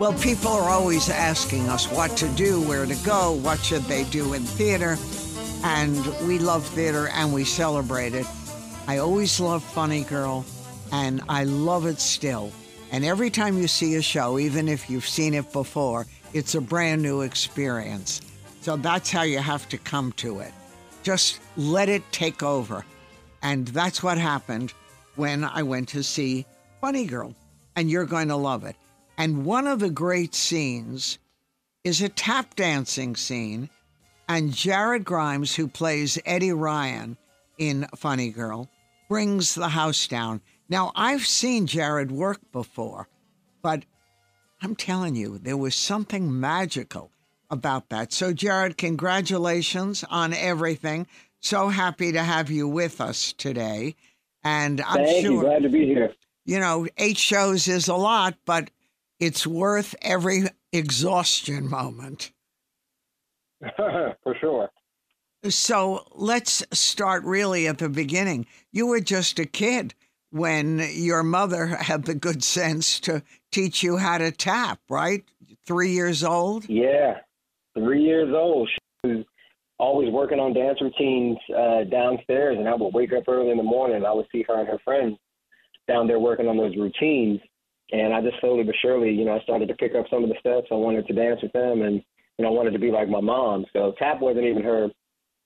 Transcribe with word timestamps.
Well, 0.00 0.12
people 0.14 0.50
are 0.50 0.70
always 0.70 1.08
asking 1.08 1.68
us 1.68 1.90
what 1.90 2.16
to 2.16 2.28
do, 2.30 2.60
where 2.60 2.84
to 2.84 2.96
go, 3.04 3.32
what 3.32 3.64
should 3.64 3.82
they 3.82 4.02
do 4.04 4.34
in 4.34 4.42
theater. 4.42 4.98
And 5.62 6.04
we 6.26 6.40
love 6.40 6.66
theater 6.66 7.08
and 7.12 7.32
we 7.32 7.44
celebrate 7.44 8.12
it. 8.12 8.26
I 8.88 8.98
always 8.98 9.38
love 9.38 9.62
Funny 9.62 10.02
Girl, 10.02 10.44
and 10.90 11.22
I 11.28 11.44
love 11.44 11.86
it 11.86 12.00
still. 12.00 12.50
And 12.90 13.04
every 13.04 13.30
time 13.30 13.56
you 13.56 13.68
see 13.68 13.94
a 13.94 14.02
show, 14.02 14.38
even 14.38 14.68
if 14.68 14.90
you've 14.90 15.06
seen 15.06 15.32
it 15.32 15.52
before, 15.52 16.06
it's 16.32 16.56
a 16.56 16.60
brand 16.60 17.00
new 17.00 17.20
experience. 17.20 18.20
So 18.62 18.76
that's 18.76 19.12
how 19.12 19.22
you 19.22 19.38
have 19.38 19.68
to 19.68 19.78
come 19.78 20.10
to 20.12 20.40
it. 20.40 20.52
Just 21.04 21.38
let 21.56 21.88
it 21.88 22.02
take 22.10 22.42
over. 22.42 22.84
And 23.42 23.68
that's 23.68 24.02
what 24.02 24.18
happened 24.18 24.74
when 25.14 25.44
I 25.44 25.62
went 25.62 25.88
to 25.90 26.02
see 26.02 26.46
Funny 26.80 27.06
Girl. 27.06 27.32
And 27.76 27.88
you're 27.88 28.06
going 28.06 28.28
to 28.28 28.36
love 28.36 28.64
it. 28.64 28.74
And 29.16 29.44
one 29.44 29.66
of 29.66 29.80
the 29.80 29.90
great 29.90 30.34
scenes 30.34 31.18
is 31.84 32.02
a 32.02 32.08
tap 32.08 32.56
dancing 32.56 33.16
scene. 33.16 33.70
And 34.28 34.52
Jared 34.52 35.04
Grimes, 35.04 35.54
who 35.54 35.68
plays 35.68 36.18
Eddie 36.24 36.52
Ryan 36.52 37.16
in 37.58 37.86
Funny 37.94 38.30
Girl, 38.30 38.68
brings 39.08 39.54
the 39.54 39.68
house 39.68 40.08
down. 40.08 40.40
Now, 40.68 40.92
I've 40.96 41.26
seen 41.26 41.66
Jared 41.66 42.10
work 42.10 42.40
before, 42.50 43.06
but 43.62 43.84
I'm 44.62 44.74
telling 44.74 45.14
you, 45.14 45.38
there 45.38 45.58
was 45.58 45.74
something 45.74 46.40
magical 46.40 47.10
about 47.50 47.90
that. 47.90 48.12
So, 48.14 48.32
Jared, 48.32 48.78
congratulations 48.78 50.04
on 50.10 50.32
everything. 50.32 51.06
So 51.40 51.68
happy 51.68 52.12
to 52.12 52.22
have 52.22 52.50
you 52.50 52.66
with 52.66 53.02
us 53.02 53.34
today. 53.34 53.94
And 54.42 54.80
I'm 54.80 55.04
Thank 55.04 55.26
sure, 55.26 55.32
you. 55.32 55.40
Glad 55.42 55.62
to 55.64 55.68
be 55.68 55.84
here. 55.84 56.14
you 56.46 56.58
know, 56.58 56.86
eight 56.96 57.18
shows 57.18 57.68
is 57.68 57.88
a 57.88 57.94
lot, 57.94 58.36
but 58.46 58.70
it's 59.24 59.46
worth 59.46 59.94
every 60.02 60.44
exhaustion 60.72 61.68
moment. 61.68 62.32
For 63.76 64.36
sure. 64.40 64.70
So 65.48 66.06
let's 66.12 66.62
start 66.72 67.24
really 67.24 67.66
at 67.66 67.78
the 67.78 67.88
beginning. 67.88 68.46
You 68.72 68.86
were 68.86 69.00
just 69.00 69.38
a 69.38 69.44
kid 69.44 69.94
when 70.30 70.86
your 70.92 71.22
mother 71.22 71.66
had 71.66 72.04
the 72.04 72.14
good 72.14 72.42
sense 72.58 73.00
to 73.00 73.22
teach 73.52 73.82
you 73.82 73.96
how 73.96 74.18
to 74.18 74.30
tap, 74.30 74.80
right? 74.88 75.24
Three 75.66 75.92
years 75.92 76.24
old? 76.24 76.68
Yeah. 76.68 77.18
Three 77.74 78.02
years 78.02 78.32
old. 78.34 78.68
She 79.04 79.10
was 79.10 79.24
always 79.78 80.10
working 80.10 80.38
on 80.38 80.54
dance 80.54 80.80
routines 80.80 81.38
uh, 81.56 81.84
downstairs, 81.84 82.56
and 82.58 82.68
I 82.68 82.74
would 82.74 82.94
wake 82.94 83.12
up 83.12 83.24
early 83.28 83.50
in 83.50 83.56
the 83.56 83.62
morning. 83.62 83.96
And 83.96 84.06
I 84.06 84.12
would 84.12 84.26
see 84.32 84.44
her 84.48 84.58
and 84.58 84.68
her 84.68 84.78
friends 84.84 85.16
down 85.88 86.06
there 86.06 86.18
working 86.18 86.48
on 86.48 86.56
those 86.56 86.76
routines. 86.76 87.40
And 87.92 88.14
I 88.14 88.20
just 88.22 88.40
slowly 88.40 88.64
but 88.64 88.74
surely, 88.80 89.10
you 89.10 89.24
know, 89.24 89.36
I 89.36 89.42
started 89.42 89.68
to 89.68 89.74
pick 89.74 89.94
up 89.94 90.06
some 90.10 90.24
of 90.24 90.30
the 90.30 90.36
steps. 90.40 90.68
I 90.70 90.74
wanted 90.74 91.06
to 91.06 91.14
dance 91.14 91.40
with 91.42 91.52
them, 91.52 91.82
and 91.82 92.02
you 92.38 92.44
know, 92.44 92.48
I 92.48 92.52
wanted 92.52 92.72
to 92.72 92.78
be 92.78 92.90
like 92.90 93.08
my 93.08 93.20
mom. 93.20 93.66
So 93.72 93.94
tap 93.98 94.20
wasn't 94.20 94.46
even 94.46 94.62
her 94.62 94.88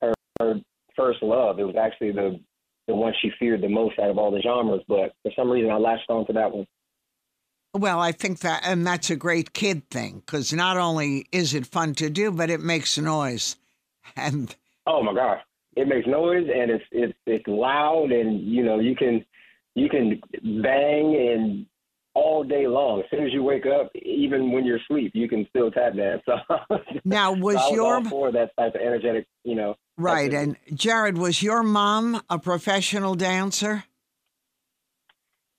her, 0.01 0.15
her 0.41 0.55
first 0.97 1.23
love. 1.23 1.59
It 1.59 1.65
was 1.65 1.77
actually 1.77 2.13
the 2.13 2.41
the 2.87 2.95
one 2.95 3.13
she 3.21 3.31
feared 3.39 3.61
the 3.61 3.69
most 3.69 3.99
out 3.99 4.11
of 4.11 4.19
all 4.19 4.31
the 4.31 4.41
genres. 4.41 4.83
But 4.89 5.13
for 5.23 5.33
some 5.37 5.51
reason, 5.51 5.71
I 5.71 5.77
latched 5.77 6.09
on 6.09 6.27
to 6.27 6.33
that 6.35 6.53
one. 6.53 6.67
Well, 7.75 8.01
I 8.01 8.13
think 8.13 8.41
that, 8.41 8.63
and 8.65 8.87
that's 8.87 9.11
a 9.11 9.17
great 9.17 9.53
kid 9.53 9.91
thing 9.91 10.23
because 10.25 10.55
not 10.55 10.79
only 10.79 11.27
is 11.33 11.53
it 11.53 11.67
fun 11.67 11.95
to 11.97 12.09
do, 12.09 12.31
but 12.31 12.51
it 12.51 12.61
makes 12.61 12.97
noise. 12.99 13.57
And 14.17 14.57
Oh 14.89 15.03
my 15.03 15.13
gosh, 15.13 15.43
it 15.77 15.87
makes 15.87 16.07
noise 16.07 16.49
and 16.53 16.71
it's 16.71 16.85
it's 16.91 17.13
it's 17.27 17.47
loud 17.47 18.11
and 18.11 18.41
you 18.41 18.65
know 18.65 18.81
you 18.81 18.97
can 18.97 19.23
you 19.75 19.91
can 19.91 20.19
bang 20.63 21.15
and 21.15 21.67
all 22.19 22.45
day 22.45 22.67
long. 22.67 23.01
As 23.01 23.07
soon 23.11 23.27
as 23.27 23.33
you 23.33 23.43
wake 23.43 23.67
up, 23.67 23.91
even 23.95 24.53
when 24.53 24.65
you're 24.65 24.79
asleep, 24.79 25.13
you 25.15 25.29
can 25.29 25.47
still 25.51 25.71
tap 25.71 25.95
dance. 25.95 26.23
So 26.71 26.79
now, 27.05 27.33
was 27.33 27.57
I 27.57 27.69
was 27.69 27.73
your 27.73 28.05
for 28.05 28.33
that 28.33 28.51
type 28.57 28.75
of 28.75 28.81
energetic, 28.81 29.27
you 29.45 29.55
know. 29.55 29.77
right? 29.97 30.33
And 30.33 30.57
Jared, 30.75 31.17
was 31.17 31.43
your 31.43 31.63
mom 31.63 32.21
a 32.29 32.39
professional 32.39 33.15
dancer? 33.15 33.85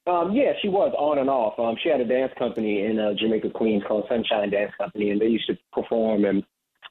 Um, 0.08 0.32
yeah, 0.34 0.54
she 0.62 0.70
was 0.70 0.94
on 0.98 1.20
and 1.20 1.30
off. 1.30 1.60
Um, 1.60 1.76
she 1.84 1.90
had 1.90 2.02
a 2.02 2.06
dance 2.06 2.32
company 2.38 2.86
in 2.86 3.00
uh, 3.00 3.14
Jamaica, 3.20 3.52
Queens 3.52 3.84
called 3.88 4.06
Sunshine 4.10 4.50
Dance 4.50 4.72
Company, 4.78 5.12
and 5.12 5.22
they 5.22 5.28
used 5.28 5.48
to 5.48 5.58
perform 5.72 6.26
and 6.26 6.44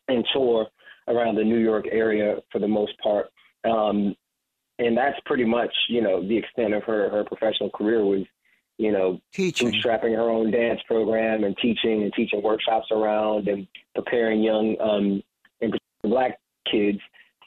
and 0.09 0.25
tour 0.33 0.67
around 1.09 1.35
the 1.35 1.45
New 1.45 1.59
York 1.59 1.87
area 1.91 2.37
for 2.53 2.59
the 2.59 2.69
most 2.69 2.93
part. 3.03 3.27
Um, 3.65 4.15
and 4.79 4.97
that's 4.97 5.19
pretty 5.27 5.45
much, 5.45 5.75
you 5.89 6.01
know, 6.01 6.27
the 6.27 6.37
extent 6.37 6.75
of 6.75 6.85
her 6.85 7.11
her 7.11 7.25
professional 7.25 7.71
career 7.71 8.05
was, 8.05 8.25
you 8.79 8.93
know, 8.93 9.21
Teaching. 9.33 9.73
bootstrapping 9.73 10.15
her 10.17 10.31
own 10.31 10.51
dance 10.51 10.81
program 10.87 11.45
and 11.45 11.57
teaching 11.61 12.03
and 12.05 12.13
teaching 12.15 12.43
workshops 12.43 12.87
around 12.93 13.49
and 13.49 13.67
preparing 13.95 14.43
young 14.43 14.77
um, 14.81 15.23
and 15.61 15.77
black 16.03 16.39
kids 16.71 16.99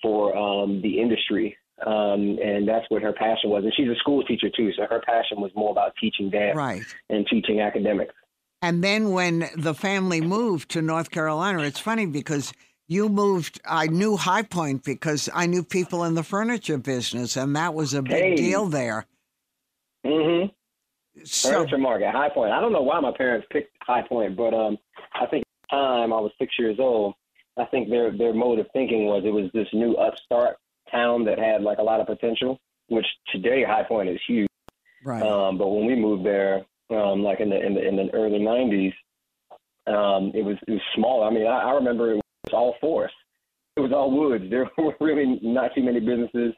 for 0.02 0.36
um, 0.38 0.82
the 0.82 1.00
industry. 1.00 1.58
Um, 1.86 2.38
and 2.44 2.68
that's 2.68 2.86
what 2.90 3.02
her 3.02 3.14
passion 3.14 3.50
was. 3.50 3.64
And 3.64 3.74
she's 3.76 3.88
a 3.88 3.96
school 3.96 4.24
teacher 4.24 4.50
too, 4.56 4.72
so 4.78 4.84
her 4.90 5.02
passion 5.06 5.42
was 5.42 5.52
more 5.56 5.72
about 5.72 5.94
teaching 6.00 6.30
dance 6.30 6.56
Right. 6.56 6.84
and 7.10 7.26
teaching 7.28 7.62
academics. 7.62 8.14
And 8.62 8.84
then 8.84 9.12
when 9.12 9.50
the 9.58 9.74
family 9.74 10.22
moved 10.22 10.70
to 10.72 10.82
North 10.84 11.10
Carolina, 11.10 11.64
it's 11.64 11.80
funny 11.80 12.06
because 12.06 12.54
you 12.88 13.10
moved. 13.10 13.60
I 13.66 13.88
knew 13.88 14.18
High 14.18 14.44
Point 14.44 14.84
because 14.84 15.30
I 15.34 15.48
knew 15.48 15.64
people 15.64 16.04
in 16.04 16.14
the 16.14 16.22
furniture 16.24 16.78
business, 16.78 17.38
and 17.38 17.56
that 17.56 17.74
was 17.74 17.96
a 17.96 18.04
big 18.04 18.12
Hey. 18.12 18.36
deal 18.36 18.66
there. 18.68 19.08
Mm-hmm. 20.06 20.52
So, 21.24 21.52
Furniture 21.52 21.78
market, 21.78 22.12
High 22.12 22.30
Point. 22.30 22.52
I 22.52 22.62
don't 22.62 22.72
know 22.72 22.82
why 22.82 23.00
my 23.00 23.12
parents 23.16 23.46
picked 23.52 23.76
High 23.82 24.08
Point, 24.08 24.36
but 24.38 24.54
um, 24.54 24.78
I 25.14 25.26
think 25.26 25.44
at 25.44 25.70
the 25.70 25.78
time 25.78 26.14
I 26.14 26.20
was 26.20 26.32
six 26.40 26.54
years 26.58 26.78
old. 26.80 27.16
I 27.58 27.66
think 27.66 27.90
their 27.90 28.16
their 28.18 28.34
mode 28.34 28.60
of 28.60 28.68
thinking 28.74 29.06
was 29.06 29.24
it 29.26 29.30
was 29.30 29.50
this 29.54 29.68
new 29.74 29.94
upstart 29.96 30.58
town 30.90 31.26
that 31.26 31.38
had 31.38 31.62
like 31.62 31.80
a 31.80 31.84
lot 31.84 32.00
of 32.00 32.08
potential. 32.08 32.60
Which 32.88 33.06
today 33.32 33.64
High 33.64 33.84
Point 33.84 34.10
is 34.10 34.20
huge. 34.28 34.50
right. 35.06 35.22
Um, 35.22 35.58
but 35.58 35.68
when 35.68 35.86
we 35.86 35.96
moved 35.96 36.26
there, 36.26 36.66
um, 36.90 37.24
like 37.24 37.40
in 37.40 37.50
the 37.50 37.60
in 37.60 37.74
the 37.74 37.88
in 37.88 37.96
the 37.96 38.10
early 38.14 38.40
'90s, 38.40 38.94
um, 39.88 40.32
it 40.34 40.44
was 40.44 40.58
it 40.68 40.72
was 40.72 40.82
small. 40.96 41.24
I 41.24 41.30
mean, 41.30 41.46
I, 41.46 41.70
I 41.70 41.72
remember 41.74 42.14
it 42.14 42.22
was 42.46 42.54
all 42.54 42.76
forest. 42.80 43.16
It 43.78 43.82
was 43.82 43.92
all 43.92 44.12
woods. 44.12 44.46
There 44.50 44.70
were 44.78 44.96
really 45.00 45.40
not 45.42 45.72
too 45.76 45.84
many 45.84 46.00
businesses. 46.00 46.54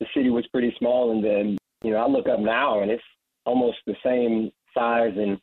The 0.00 0.06
city 0.14 0.30
was 0.30 0.46
pretty 0.48 0.74
small, 0.78 1.12
and 1.12 1.24
then 1.24 1.56
you 1.82 1.92
know 1.92 1.98
I 1.98 2.08
look 2.08 2.28
up 2.28 2.40
now, 2.40 2.82
and 2.82 2.90
it's 2.90 3.02
almost 3.44 3.78
the 3.86 3.94
same 4.04 4.50
size 4.74 5.12
and 5.16 5.38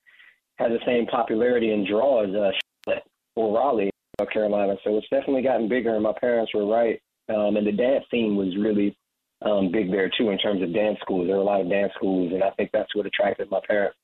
has 0.57 0.69
the 0.69 0.85
same 0.85 1.05
popularity 1.07 1.71
and 1.71 1.87
draw 1.87 2.23
as 2.23 2.29
uh, 2.35 2.51
Charlotte 2.85 3.03
or 3.35 3.55
Raleigh, 3.55 3.91
North 4.19 4.31
Carolina. 4.31 4.75
So 4.83 4.97
it's 4.97 5.07
definitely 5.09 5.43
gotten 5.43 5.69
bigger, 5.69 5.95
and 5.95 6.03
my 6.03 6.13
parents 6.19 6.53
were 6.53 6.65
right. 6.65 7.01
Um, 7.29 7.57
and 7.57 7.65
the 7.65 7.71
dance 7.71 8.05
scene 8.11 8.35
was 8.35 8.55
really 8.57 8.97
um, 9.45 9.71
big 9.71 9.91
there 9.91 10.09
too 10.17 10.29
in 10.29 10.37
terms 10.37 10.61
of 10.61 10.73
dance 10.73 10.97
schools. 11.01 11.27
There 11.27 11.35
were 11.35 11.43
a 11.43 11.45
lot 11.45 11.61
of 11.61 11.69
dance 11.69 11.93
schools, 11.95 12.31
and 12.33 12.43
I 12.43 12.49
think 12.51 12.71
that's 12.73 12.93
what 12.95 13.05
attracted 13.05 13.49
my 13.49 13.59
parents 13.67 13.97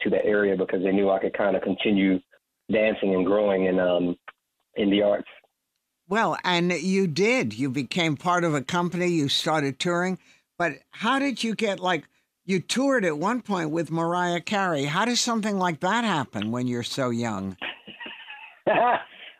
to 0.00 0.10
the 0.10 0.22
area 0.24 0.56
because 0.56 0.82
they 0.82 0.92
knew 0.92 1.10
I 1.10 1.20
could 1.20 1.36
kind 1.36 1.56
of 1.56 1.62
continue 1.62 2.18
dancing 2.70 3.14
and 3.14 3.24
growing 3.24 3.66
in 3.66 3.78
um, 3.78 4.16
in 4.76 4.90
the 4.90 5.02
arts. 5.02 5.28
well, 6.08 6.36
and 6.44 6.72
you 6.72 7.06
did. 7.06 7.54
You 7.54 7.70
became 7.70 8.16
part 8.16 8.44
of 8.44 8.54
a 8.54 8.62
company. 8.62 9.08
You 9.08 9.28
started 9.28 9.78
touring. 9.78 10.18
But 10.58 10.72
how 10.90 11.18
did 11.18 11.42
you 11.42 11.54
get 11.54 11.80
like? 11.80 12.04
You 12.44 12.58
toured 12.58 13.04
at 13.04 13.18
one 13.18 13.40
point 13.40 13.70
with 13.70 13.92
Mariah 13.92 14.40
Carey. 14.40 14.84
How 14.84 15.04
does 15.04 15.20
something 15.20 15.58
like 15.58 15.78
that 15.80 16.02
happen 16.02 16.50
when 16.50 16.66
you're 16.66 16.82
so 16.82 17.10
young? 17.10 17.56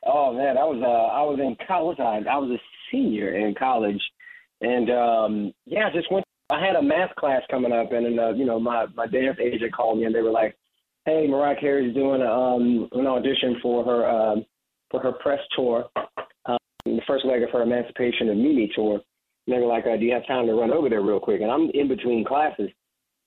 oh 0.06 0.32
man, 0.32 0.56
I 0.56 0.62
was 0.62 0.80
uh, 0.80 1.12
I 1.12 1.22
was 1.22 1.40
in 1.40 1.56
college. 1.66 1.98
I, 1.98 2.38
was 2.38 2.50
a 2.50 2.62
senior 2.92 3.34
in 3.34 3.56
college, 3.56 4.00
and 4.60 4.88
um, 4.90 5.52
yeah, 5.66 5.88
I 5.88 5.92
just 5.92 6.12
went. 6.12 6.24
I 6.52 6.64
had 6.64 6.76
a 6.76 6.82
math 6.82 7.12
class 7.16 7.42
coming 7.50 7.72
up, 7.72 7.90
and 7.90 8.20
uh, 8.20 8.34
you 8.34 8.44
know 8.44 8.60
my 8.60 8.86
my 8.94 9.08
dance 9.08 9.38
agent 9.42 9.74
called 9.74 9.98
me, 9.98 10.04
and 10.04 10.14
they 10.14 10.22
were 10.22 10.30
like, 10.30 10.56
"Hey, 11.04 11.26
Mariah 11.28 11.58
Carey's 11.58 11.94
doing 11.94 12.22
um, 12.22 12.88
an 12.92 13.08
audition 13.08 13.56
for 13.60 13.84
her 13.84 14.08
um, 14.08 14.46
for 14.92 15.00
her 15.00 15.12
press 15.12 15.40
tour, 15.56 15.86
um, 16.46 16.58
the 16.84 17.00
first 17.08 17.24
leg 17.24 17.42
of 17.42 17.50
her 17.50 17.62
Emancipation 17.62 18.28
of 18.28 18.36
Mimi 18.36 18.70
tour." 18.76 19.00
And 19.48 19.56
they 19.56 19.58
were 19.58 19.66
like, 19.66 19.86
uh, 19.86 19.96
"Do 19.96 20.04
you 20.04 20.12
have 20.12 20.26
time 20.28 20.46
to 20.46 20.54
run 20.54 20.70
over 20.70 20.88
there 20.88 21.02
real 21.02 21.18
quick?" 21.18 21.40
And 21.40 21.50
I'm 21.50 21.68
in 21.74 21.88
between 21.88 22.24
classes, 22.24 22.70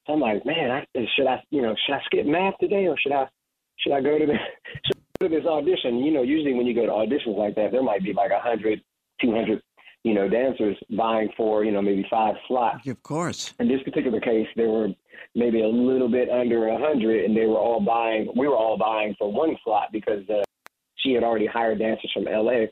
so 0.05 0.13
I'm 0.13 0.19
like, 0.19 0.45
"Man, 0.45 0.71
I, 0.71 0.85
should 1.15 1.27
I, 1.27 1.41
you 1.49 1.61
know, 1.61 1.75
should 1.85 1.95
I 1.95 2.01
skip 2.05 2.25
math 2.25 2.57
today, 2.59 2.87
or 2.87 2.95
should 2.97 3.11
I, 3.11 3.27
should 3.79 3.93
I 3.93 4.01
go 4.01 4.17
to 4.17 4.25
the, 4.25 4.33
should 4.85 4.97
I 4.97 5.23
go 5.23 5.27
to 5.27 5.35
this 5.35 5.47
audition?" 5.47 5.97
You 5.99 6.11
know, 6.11 6.21
usually 6.21 6.53
when 6.53 6.65
you 6.65 6.75
go 6.75 6.85
to 6.85 6.91
auditions 6.91 7.37
like 7.37 7.55
that, 7.55 7.71
there 7.71 7.83
might 7.83 8.03
be 8.03 8.13
like 8.13 8.31
a 8.31 8.39
hundred, 8.39 8.81
two 9.21 9.31
hundred, 9.31 9.61
you 10.03 10.13
know, 10.13 10.29
dancers 10.29 10.77
vying 10.91 11.29
for, 11.35 11.63
you 11.63 11.71
know, 11.71 11.81
maybe 11.81 12.05
five 12.09 12.35
slots. 12.47 12.87
Of 12.87 13.01
course. 13.01 13.53
In 13.59 13.67
this 13.67 13.81
particular 13.83 14.19
case, 14.19 14.47
there 14.55 14.69
were 14.69 14.89
maybe 15.33 15.61
a 15.61 15.67
little 15.67 16.09
bit 16.09 16.29
under 16.29 16.67
a 16.67 16.77
hundred, 16.77 17.25
and 17.25 17.35
they 17.35 17.45
were 17.45 17.57
all 17.57 17.79
buying. 17.79 18.31
We 18.35 18.47
were 18.47 18.55
all 18.55 18.77
buying 18.77 19.15
for 19.17 19.31
one 19.31 19.57
slot 19.63 19.89
because 19.91 20.29
uh, 20.29 20.43
she 20.97 21.13
had 21.13 21.23
already 21.23 21.47
hired 21.47 21.79
dancers 21.79 22.11
from 22.13 22.27
L.A. 22.27 22.71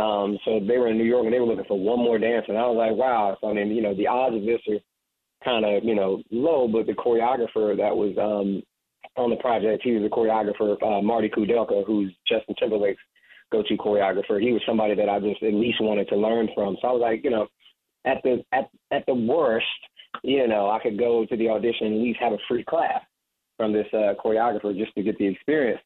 Um, 0.00 0.38
so 0.44 0.60
they 0.60 0.78
were 0.78 0.88
in 0.88 0.96
New 0.96 1.04
York, 1.04 1.24
and 1.24 1.34
they 1.34 1.40
were 1.40 1.46
looking 1.46 1.66
for 1.66 1.78
one 1.78 1.98
more 1.98 2.18
dancer. 2.18 2.52
And 2.52 2.58
I 2.58 2.66
was 2.66 2.76
like, 2.76 2.96
wow. 2.96 3.36
So 3.40 3.50
I 3.50 3.52
mean, 3.52 3.68
you 3.68 3.82
know, 3.82 3.94
the 3.94 4.06
odds 4.06 4.36
of 4.36 4.42
this 4.42 4.60
are 4.68 4.78
kind 5.44 5.64
of 5.64 5.84
you 5.84 5.94
know 5.94 6.22
low, 6.30 6.68
but 6.68 6.86
the 6.86 6.92
choreographer 6.92 7.76
that 7.76 7.94
was 7.96 8.16
um, 8.18 8.62
on 9.16 9.30
the 9.30 9.36
project. 9.36 9.82
He 9.82 9.92
was 9.92 10.02
the 10.02 10.08
choreographer, 10.08 10.82
uh, 10.82 11.02
Marty 11.02 11.28
Kudelka, 11.28 11.84
who's 11.86 12.12
Justin 12.26 12.54
Timberlake's 12.58 13.00
go-to 13.50 13.76
choreographer. 13.76 14.40
He 14.40 14.52
was 14.52 14.62
somebody 14.66 14.94
that 14.94 15.08
I 15.08 15.20
just 15.20 15.42
at 15.42 15.52
least 15.52 15.80
wanted 15.80 16.08
to 16.08 16.16
learn 16.16 16.48
from. 16.54 16.76
So 16.80 16.88
I 16.88 16.92
was 16.92 17.02
like, 17.02 17.22
you 17.24 17.30
know, 17.30 17.46
at 18.04 18.22
the 18.22 18.42
at 18.52 18.70
at 18.90 19.04
the 19.06 19.14
worst, 19.14 19.66
you 20.22 20.48
know, 20.48 20.70
I 20.70 20.80
could 20.82 20.98
go 20.98 21.26
to 21.26 21.36
the 21.36 21.48
audition 21.48 21.88
and 21.88 21.96
at 21.96 22.02
least 22.02 22.20
have 22.20 22.32
a 22.32 22.38
free 22.48 22.64
class 22.64 23.02
from 23.56 23.72
this 23.72 23.86
uh, 23.92 24.14
choreographer 24.24 24.76
just 24.76 24.94
to 24.94 25.02
get 25.02 25.18
the 25.18 25.26
experience. 25.26 25.80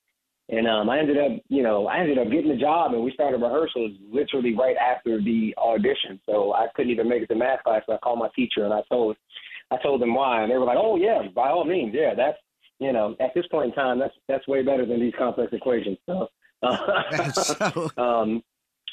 And 0.49 0.69
um, 0.69 0.89
I 0.89 1.01
ended 1.01 1.19
up, 1.19 1.43
you 1.49 1.65
know, 1.65 1.89
I 1.89 1.99
ended 1.99 2.19
up 2.19 2.31
getting 2.31 2.51
the 2.51 2.57
job, 2.57 2.95
and 2.95 3.03
we 3.03 3.13
started 3.13 3.43
rehearsals 3.43 3.93
literally 4.13 4.55
right 4.55 4.77
after 4.77 5.21
the 5.21 5.53
audition. 5.59 6.21
So 6.25 6.53
I 6.53 6.69
couldn't 6.77 6.93
even 6.93 7.09
make 7.09 7.23
it 7.23 7.27
to 7.27 7.35
math 7.35 7.65
class. 7.65 7.83
So 7.87 7.95
I 7.95 7.99
called 7.99 8.21
my 8.21 8.29
teacher 8.37 8.65
and 8.65 8.73
I 8.73 8.83
told, 8.89 9.17
I 9.71 9.77
told 9.83 10.01
them 10.01 10.15
why, 10.15 10.43
and 10.43 10.51
they 10.51 10.57
were 10.57 10.65
like, 10.65 10.79
"Oh 10.81 10.97
yeah, 10.97 11.23
by 11.35 11.51
all 11.51 11.65
means, 11.65 11.95
yeah, 11.95 12.15
that's, 12.15 12.39
you 12.79 12.93
know, 12.93 13.17
at 13.21 13.35
this 13.35 13.47
point 13.51 13.71
in 13.71 13.73
time, 13.75 13.99
that's 13.99 14.15
that's 14.29 14.47
way 14.47 14.63
better 14.63 14.87
than 14.87 15.01
these 15.01 15.15
complex 15.19 15.53
equations." 15.53 15.99
So, 16.07 16.29
uh, 16.63 17.33
so... 17.33 17.91
um, 17.97 18.43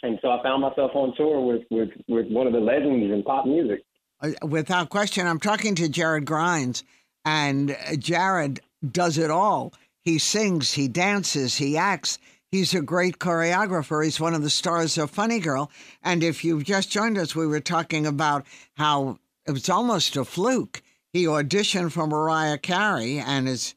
and 0.01 0.19
so 0.21 0.31
I 0.31 0.43
found 0.43 0.61
myself 0.61 0.91
on 0.95 1.13
tour 1.15 1.41
with 1.41 1.63
with 1.69 1.89
with 2.07 2.27
one 2.27 2.47
of 2.47 2.53
the 2.53 2.59
legends 2.59 3.11
in 3.11 3.23
pop 3.23 3.45
music. 3.45 3.83
Uh, 4.21 4.31
without 4.45 4.89
question, 4.89 5.27
I'm 5.27 5.39
talking 5.39 5.75
to 5.75 5.89
Jared 5.89 6.25
Grimes, 6.25 6.83
and 7.25 7.77
Jared 7.99 8.61
does 8.91 9.17
it 9.17 9.31
all 9.31 9.73
he 10.03 10.19
sings, 10.19 10.73
he 10.73 10.87
dances, 10.87 11.55
he 11.55 11.77
acts. 11.77 12.19
He's 12.51 12.75
a 12.75 12.81
great 12.81 13.19
choreographer. 13.19 14.03
He's 14.03 14.19
one 14.19 14.35
of 14.35 14.43
the 14.43 14.49
stars 14.49 14.97
of 14.97 15.09
Funny 15.09 15.39
Girl. 15.39 15.71
And 16.03 16.23
if 16.23 16.43
you've 16.43 16.65
just 16.65 16.91
joined 16.91 17.17
us, 17.17 17.35
we 17.35 17.47
were 17.47 17.61
talking 17.61 18.05
about 18.05 18.45
how 18.75 19.17
it 19.45 19.51
was 19.51 19.69
almost 19.69 20.15
a 20.15 20.25
fluke. 20.25 20.81
He 21.11 21.25
auditioned 21.25 21.91
for 21.91 22.07
Mariah 22.07 22.57
Carey 22.57 23.19
and 23.19 23.47
is, 23.47 23.75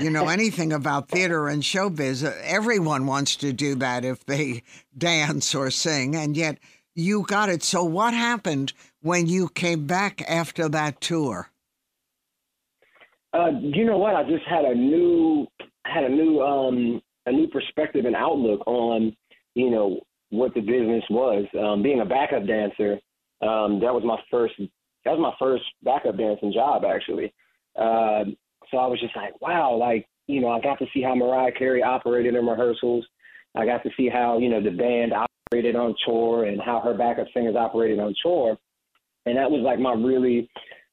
you 0.00 0.10
know, 0.10 0.28
anything 0.28 0.72
about 0.72 1.08
theater 1.08 1.48
and 1.48 1.62
showbiz. 1.62 2.24
Everyone 2.42 3.06
wants 3.06 3.36
to 3.36 3.52
do 3.52 3.74
that 3.76 4.04
if 4.04 4.24
they 4.26 4.62
dance 4.98 5.54
or 5.54 5.70
sing. 5.70 6.14
And 6.14 6.36
yet 6.36 6.58
you 6.94 7.22
got 7.22 7.48
it. 7.48 7.62
So 7.62 7.84
what 7.84 8.14
happened 8.14 8.72
when 9.00 9.26
you 9.26 9.48
came 9.48 9.86
back 9.86 10.22
after 10.28 10.68
that 10.68 11.00
tour? 11.00 11.50
Uh, 13.32 13.50
you 13.60 13.84
know 13.84 13.98
what? 13.98 14.14
I 14.14 14.22
just 14.24 14.44
had 14.44 14.64
a 14.64 14.74
new 14.74 15.46
had 15.86 16.04
a 16.04 16.08
new 16.08 16.40
um 16.40 17.02
a 17.26 17.32
new 17.32 17.48
perspective 17.48 18.04
and 18.04 18.14
outlook 18.14 18.64
on 18.66 19.14
you 19.54 19.70
know 19.70 20.00
what 20.30 20.54
the 20.54 20.60
business 20.60 21.02
was. 21.10 21.44
Um, 21.58 21.82
being 21.82 22.00
a 22.00 22.04
backup 22.04 22.46
dancer, 22.46 22.92
um, 23.42 23.80
that 23.80 23.92
was 23.92 24.02
my 24.04 24.18
first 24.30 24.54
that 25.04 25.12
was 25.12 25.20
my 25.20 25.34
first 25.38 25.64
backup 25.82 26.16
dancing 26.16 26.52
job 26.52 26.84
actually. 26.84 27.32
Uh, 27.76 28.24
so 28.70 28.78
I 28.78 28.86
was 28.86 29.00
just 29.00 29.16
like, 29.16 29.40
wow, 29.40 29.74
like 29.74 30.06
you 30.26 30.40
know, 30.40 30.48
I 30.48 30.60
got 30.60 30.78
to 30.78 30.86
see 30.94 31.02
how 31.02 31.14
Mariah 31.14 31.52
Carey 31.52 31.82
operated 31.82 32.34
in 32.34 32.46
rehearsals. 32.46 33.06
I 33.54 33.66
got 33.66 33.82
to 33.82 33.90
see 33.96 34.08
how 34.08 34.38
you 34.38 34.48
know 34.48 34.62
the 34.62 34.70
band 34.70 35.12
operated 35.12 35.76
on 35.76 35.94
tour 36.06 36.44
and 36.44 36.60
how 36.60 36.80
her 36.80 36.94
backup 36.94 37.26
singers 37.34 37.56
operated 37.56 37.98
on 37.98 38.14
tour, 38.22 38.56
and 39.26 39.36
that 39.36 39.50
was 39.50 39.62
like 39.62 39.78
my 39.78 39.92
really, 39.92 40.48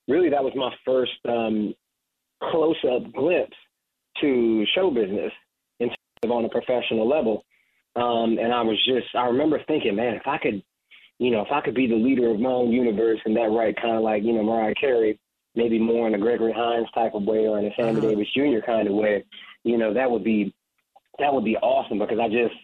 really 0.07 0.29
that 0.29 0.43
was 0.43 0.53
my 0.55 0.71
first 0.85 1.11
um, 1.27 1.73
close 2.43 2.77
up 2.93 3.11
glimpse 3.13 3.55
to 4.19 4.65
show 4.75 4.91
business 4.91 5.31
in 5.79 5.87
terms 5.87 5.97
of 6.23 6.31
on 6.31 6.45
a 6.45 6.49
professional 6.49 7.07
level. 7.07 7.45
Um, 7.95 8.37
and 8.39 8.53
I 8.53 8.61
was 8.61 8.77
just, 8.85 9.13
I 9.15 9.25
remember 9.25 9.59
thinking, 9.67 9.95
man, 9.95 10.15
if 10.15 10.25
I 10.25 10.37
could, 10.37 10.63
you 11.21 11.29
know, 11.29 11.41
if 11.41 11.51
I 11.51 11.61
could 11.61 11.75
be 11.75 11.85
the 11.85 11.93
leader 11.93 12.31
of 12.31 12.39
my 12.39 12.49
own 12.49 12.71
universe 12.71 13.19
in 13.27 13.35
that 13.35 13.51
right, 13.51 13.79
kind 13.79 13.95
of 13.95 14.01
like, 14.01 14.23
you 14.23 14.33
know, 14.33 14.41
Mariah 14.41 14.73
Carey, 14.73 15.19
maybe 15.53 15.77
more 15.77 16.07
in 16.07 16.15
a 16.15 16.17
Gregory 16.17 16.51
Hines 16.51 16.87
type 16.95 17.13
of 17.13 17.21
way 17.21 17.45
or 17.45 17.59
in 17.59 17.65
a 17.65 17.69
Sammy 17.77 17.99
uh-huh. 17.99 18.09
Davis 18.09 18.27
Jr. 18.33 18.65
kind 18.65 18.87
of 18.87 18.95
way, 18.95 19.23
you 19.63 19.77
know, 19.77 19.93
that 19.93 20.09
would 20.09 20.23
be, 20.23 20.51
that 21.19 21.31
would 21.31 21.45
be 21.45 21.57
awesome 21.57 21.99
because 21.99 22.17
I 22.19 22.27
just, 22.27 22.55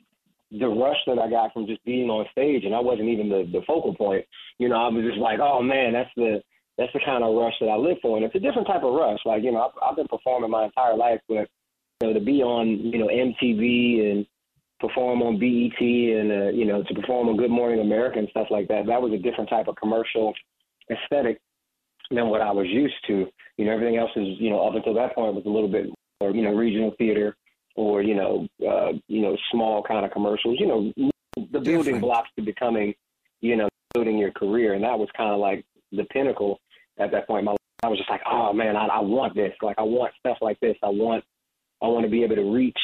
the 0.49 0.65
rush 0.65 0.97
that 1.05 1.19
I 1.19 1.29
got 1.29 1.53
from 1.53 1.67
just 1.67 1.85
being 1.85 2.09
on 2.09 2.25
stage 2.31 2.63
and 2.65 2.73
I 2.73 2.79
wasn't 2.79 3.09
even 3.09 3.29
the, 3.29 3.47
the 3.51 3.61
focal 3.67 3.93
point, 3.93 4.25
you 4.57 4.69
know, 4.69 4.77
I 4.77 4.87
was 4.87 5.05
just 5.05 5.19
like, 5.19 5.37
oh 5.39 5.61
man, 5.61 5.93
that's 5.93 6.09
the, 6.15 6.41
that's 6.79 6.93
the 6.93 7.01
kind 7.05 7.23
of 7.23 7.35
rush 7.35 7.53
that 7.61 7.69
I 7.69 7.75
live 7.75 7.97
for. 8.01 8.17
And 8.17 8.25
it's 8.25 8.33
a 8.33 8.39
different 8.39 8.65
type 8.65 8.81
of 8.81 8.93
rush. 8.93 9.19
Like, 9.23 9.43
you 9.43 9.51
know, 9.51 9.69
I've, 9.69 9.91
I've 9.91 9.95
been 9.97 10.07
performing 10.07 10.49
my 10.49 10.65
entire 10.65 10.97
life, 10.97 11.21
but, 11.27 11.45
you 12.01 12.07
know, 12.07 12.13
to 12.13 12.25
be 12.25 12.41
on, 12.41 12.69
you 12.69 12.97
know, 12.97 13.07
MTV 13.07 14.11
and 14.11 14.25
perform 14.79 15.21
on 15.21 15.39
BET 15.39 15.81
and, 15.81 16.31
uh, 16.31 16.49
you 16.49 16.65
know, 16.65 16.83
to 16.83 16.93
perform 16.93 17.29
on 17.29 17.37
Good 17.37 17.51
Morning 17.51 17.79
America 17.79 18.19
and 18.19 18.27
stuff 18.29 18.47
like 18.49 18.67
that, 18.67 18.85
that 18.85 19.01
was 19.01 19.11
a 19.13 19.17
different 19.17 19.49
type 19.49 19.67
of 19.67 19.75
commercial 19.75 20.33
aesthetic 20.91 21.39
than 22.11 22.29
what 22.29 22.41
I 22.41 22.51
was 22.51 22.67
used 22.67 22.95
to. 23.07 23.27
You 23.57 23.65
know, 23.65 23.71
everything 23.73 23.97
else 23.97 24.11
is, 24.15 24.39
you 24.39 24.49
know, 24.49 24.67
up 24.67 24.75
until 24.75 24.93
that 24.95 25.15
point 25.15 25.35
was 25.35 25.45
a 25.45 25.49
little 25.49 25.69
bit 25.69 25.87
more, 26.21 26.31
you 26.31 26.43
know, 26.43 26.53
regional 26.53 26.93
theater 26.97 27.35
or, 27.75 28.01
you 28.01 28.15
know, 28.15 28.47
uh, 28.67 28.93
you 29.07 29.21
know, 29.21 29.35
small 29.51 29.83
kind 29.83 30.05
of 30.05 30.11
commercials, 30.11 30.57
you 30.59 30.67
know, 30.67 30.93
the 31.35 31.59
building 31.59 31.77
different. 31.77 32.01
blocks 32.01 32.29
to 32.35 32.43
becoming, 32.43 32.93
you 33.41 33.55
know, 33.55 33.67
building 33.93 34.17
your 34.17 34.31
career. 34.31 34.73
And 34.73 34.83
that 34.83 34.97
was 34.97 35.09
kind 35.15 35.31
of 35.31 35.39
like 35.39 35.65
the 35.91 36.03
pinnacle 36.05 36.59
at 36.99 37.11
that 37.11 37.27
point 37.27 37.45
my. 37.45 37.55
I 37.83 37.89
was 37.89 37.99
just 37.99 38.09
like, 38.09 38.21
oh 38.25 38.53
man, 38.53 38.75
I, 38.75 38.87
I 38.87 38.99
want 39.01 39.35
this. 39.35 39.53
Like 39.61 39.77
I 39.77 39.83
want 39.83 40.11
stuff 40.19 40.37
like 40.41 40.59
this. 40.59 40.75
I 40.81 40.89
want 40.89 41.23
I 41.81 41.87
want 41.87 42.05
to 42.05 42.09
be 42.09 42.23
able 42.23 42.35
to 42.35 42.51
reach 42.51 42.79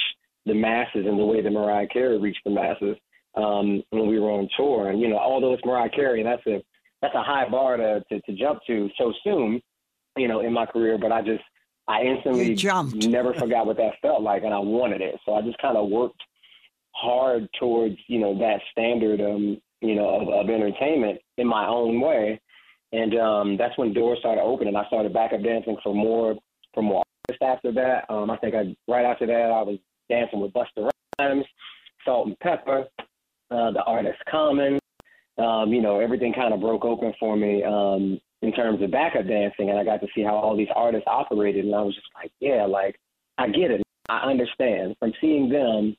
the 0.45 0.53
masses 0.53 1.05
and 1.05 1.19
the 1.19 1.25
way 1.25 1.41
that 1.41 1.51
Mariah 1.51 1.87
Carey 1.87 2.17
reached 2.19 2.43
the 2.45 2.51
masses 2.51 2.97
um, 3.35 3.81
when 3.89 4.07
we 4.07 4.19
were 4.19 4.31
on 4.31 4.47
tour. 4.57 4.89
And 4.89 4.99
you 4.99 5.09
know, 5.09 5.17
although 5.17 5.53
it's 5.53 5.65
Mariah 5.65 5.89
Carey, 5.89 6.23
that's 6.23 6.45
a 6.47 6.63
that's 7.01 7.15
a 7.15 7.23
high 7.23 7.47
bar 7.49 7.77
to, 7.77 8.03
to 8.09 8.21
to 8.21 8.33
jump 8.33 8.59
to 8.67 8.89
so 8.97 9.13
soon, 9.23 9.61
you 10.17 10.27
know, 10.27 10.41
in 10.41 10.53
my 10.53 10.65
career. 10.65 10.97
But 10.97 11.11
I 11.11 11.21
just 11.21 11.43
I 11.87 12.01
instantly 12.01 12.55
jumped. 12.55 13.05
never 13.07 13.33
forgot 13.33 13.65
what 13.65 13.77
that 13.77 13.93
felt 14.01 14.21
like, 14.21 14.43
and 14.43 14.53
I 14.53 14.59
wanted 14.59 15.01
it. 15.01 15.15
So 15.25 15.33
I 15.35 15.41
just 15.41 15.57
kind 15.59 15.77
of 15.77 15.89
worked 15.89 16.21
hard 16.95 17.47
towards 17.59 17.95
you 18.07 18.19
know 18.19 18.37
that 18.37 18.59
standard 18.71 19.19
um 19.19 19.59
you 19.81 19.95
know 19.95 20.09
of, 20.09 20.27
of 20.29 20.49
entertainment 20.49 21.19
in 21.39 21.47
my 21.47 21.67
own 21.67 21.99
way 21.99 22.39
and 22.93 23.15
um, 23.19 23.57
that's 23.57 23.77
when 23.77 23.91
doors 23.91 24.19
started 24.19 24.41
opening. 24.41 24.75
I 24.75 24.85
started 24.85 25.13
backup 25.13 25.43
dancing 25.43 25.77
for 25.83 25.93
more 25.93 26.35
for 26.73 26.83
more 26.83 27.03
artists 27.27 27.43
after 27.43 27.71
that. 27.73 28.05
Um, 28.07 28.29
I 28.29 28.37
think 28.37 28.53
I 28.53 28.75
right 28.87 29.03
after 29.03 29.25
that 29.25 29.51
I 29.51 29.63
was 29.63 29.79
dancing 30.09 30.39
with 30.39 30.53
Busta 30.53 30.89
Rhymes, 31.19 31.45
Salt-N-Pepa, 32.05 32.85
uh, 33.51 33.71
the 33.71 33.83
artist 33.85 34.19
Common. 34.29 34.79
Um, 35.37 35.73
you 35.73 35.81
know, 35.81 35.99
everything 35.99 36.33
kind 36.33 36.53
of 36.53 36.61
broke 36.61 36.85
open 36.85 37.13
for 37.19 37.35
me 37.35 37.63
um, 37.63 38.19
in 38.41 38.51
terms 38.53 38.81
of 38.83 38.91
backup 38.91 39.27
dancing, 39.27 39.69
and 39.69 39.79
I 39.79 39.83
got 39.83 40.01
to 40.01 40.07
see 40.13 40.21
how 40.21 40.35
all 40.35 40.55
these 40.55 40.67
artists 40.75 41.07
operated, 41.07 41.65
and 41.65 41.73
I 41.73 41.81
was 41.81 41.95
just 41.95 42.07
like, 42.15 42.31
yeah, 42.39 42.65
like 42.65 42.99
I 43.37 43.47
get 43.47 43.71
it, 43.71 43.81
I 44.09 44.29
understand 44.29 44.95
from 44.99 45.13
seeing 45.19 45.49
them. 45.49 45.95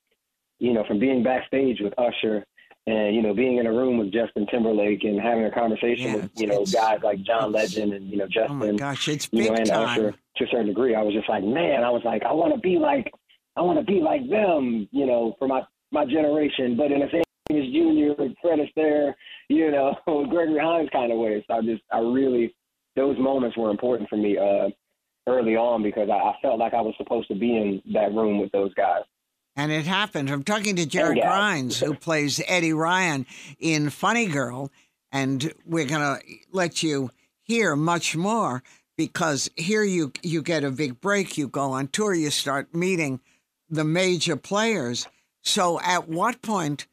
You 0.60 0.72
know, 0.72 0.84
from 0.86 1.00
being 1.00 1.24
backstage 1.24 1.80
with 1.80 1.92
Usher 1.98 2.46
and 2.86 3.14
you 3.14 3.22
know 3.22 3.34
being 3.34 3.58
in 3.58 3.66
a 3.66 3.72
room 3.72 3.98
with 3.98 4.12
Justin 4.12 4.46
Timberlake 4.46 5.04
and 5.04 5.20
having 5.20 5.44
a 5.44 5.50
conversation 5.50 6.06
yeah, 6.06 6.16
with 6.16 6.30
you 6.36 6.46
know 6.46 6.64
guys 6.66 7.00
like 7.02 7.22
John 7.22 7.52
Legend 7.52 7.92
and 7.94 8.08
you 8.08 8.18
know 8.18 8.26
Justin, 8.26 8.50
oh 8.50 8.54
my 8.54 8.72
gosh, 8.72 9.08
it's 9.08 9.28
you 9.32 9.48
know, 9.48 9.54
and 9.54 9.66
time. 9.66 9.88
Usher 9.88 10.14
to 10.36 10.44
a 10.44 10.46
certain 10.48 10.66
degree. 10.66 10.94
I 10.94 11.02
was 11.02 11.14
just 11.14 11.28
like, 11.28 11.44
man, 11.44 11.82
I 11.82 11.90
was 11.90 12.02
like, 12.04 12.22
I 12.24 12.32
want 12.32 12.54
to 12.54 12.60
be 12.60 12.78
like, 12.78 13.12
I 13.56 13.62
want 13.62 13.78
to 13.78 13.84
be 13.84 14.00
like 14.00 14.28
them, 14.28 14.88
you 14.90 15.06
know, 15.06 15.34
for 15.38 15.48
my 15.48 15.62
my 15.92 16.04
generation, 16.04 16.76
but 16.76 16.90
in 16.90 17.02
a 17.02 17.24
James 17.50 17.72
Jr., 17.72 18.22
Fred 18.40 18.58
Astaire, 18.58 19.14
you 19.48 19.70
know, 19.70 19.94
Gregory 20.30 20.60
Hines 20.60 20.88
kind 20.92 21.12
of 21.12 21.18
way. 21.18 21.44
So 21.46 21.54
I 21.54 21.60
just, 21.60 21.82
I 21.92 21.98
really, 21.98 22.54
those 22.96 23.18
moments 23.18 23.56
were 23.56 23.70
important 23.70 24.08
for 24.08 24.16
me 24.16 24.38
uh, 24.38 24.70
early 25.26 25.56
on 25.56 25.82
because 25.82 26.08
I, 26.10 26.14
I 26.14 26.34
felt 26.40 26.58
like 26.58 26.74
I 26.74 26.80
was 26.80 26.94
supposed 26.96 27.28
to 27.28 27.34
be 27.34 27.56
in 27.56 27.82
that 27.92 28.12
room 28.12 28.40
with 28.40 28.50
those 28.52 28.72
guys. 28.74 29.02
And 29.56 29.70
it 29.70 29.84
happened. 29.84 30.30
I'm 30.30 30.42
talking 30.42 30.76
to 30.76 30.86
Jared 30.86 31.18
yeah. 31.18 31.28
Grimes, 31.28 31.78
who 31.78 31.94
plays 31.94 32.42
Eddie 32.46 32.72
Ryan 32.72 33.24
in 33.60 33.90
Funny 33.90 34.26
Girl. 34.26 34.70
And 35.12 35.52
we're 35.64 35.86
going 35.86 36.00
to 36.00 36.20
let 36.50 36.82
you 36.82 37.10
hear 37.42 37.76
much 37.76 38.16
more 38.16 38.64
because 38.96 39.48
here 39.54 39.84
you, 39.84 40.12
you 40.22 40.42
get 40.42 40.64
a 40.64 40.72
big 40.72 41.00
break. 41.00 41.38
You 41.38 41.46
go 41.46 41.72
on 41.72 41.86
tour, 41.88 42.14
you 42.14 42.30
start 42.30 42.74
meeting 42.74 43.20
the 43.74 43.84
major 43.84 44.36
players. 44.36 45.06
So 45.42 45.80
at 45.80 46.08
what 46.08 46.42
point, 46.42 46.86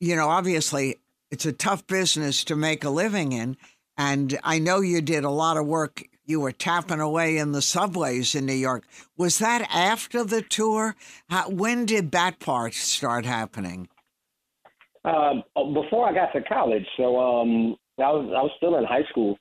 you 0.00 0.16
know, 0.16 0.28
obviously 0.28 0.96
it's 1.30 1.46
a 1.46 1.52
tough 1.52 1.86
business 1.86 2.44
to 2.44 2.56
make 2.56 2.84
a 2.84 2.90
living 2.90 3.32
in. 3.32 3.56
And 3.98 4.38
I 4.44 4.58
know 4.58 4.80
you 4.80 5.00
did 5.00 5.24
a 5.24 5.30
lot 5.30 5.56
of 5.56 5.66
work 5.66 6.04
you 6.26 6.40
were 6.40 6.52
tapping 6.52 7.00
away 7.00 7.38
in 7.38 7.52
the 7.52 7.62
subways 7.62 8.34
in 8.34 8.46
New 8.46 8.52
York. 8.52 8.84
Was 9.16 9.38
that 9.38 9.66
after 9.72 10.24
the 10.24 10.42
tour? 10.42 10.96
How, 11.30 11.48
when 11.48 11.86
did 11.86 12.10
that 12.12 12.40
part 12.40 12.74
start 12.74 13.24
happening? 13.24 13.88
Um, 15.04 15.44
before 15.72 16.08
I 16.08 16.12
got 16.12 16.32
to 16.32 16.42
college. 16.42 16.84
So 16.96 17.16
um, 17.16 17.76
I 17.98 18.10
was 18.10 18.26
I 18.36 18.42
was 18.42 18.50
still 18.56 18.76
in 18.76 18.84
high 18.84 19.04
school 19.08 19.38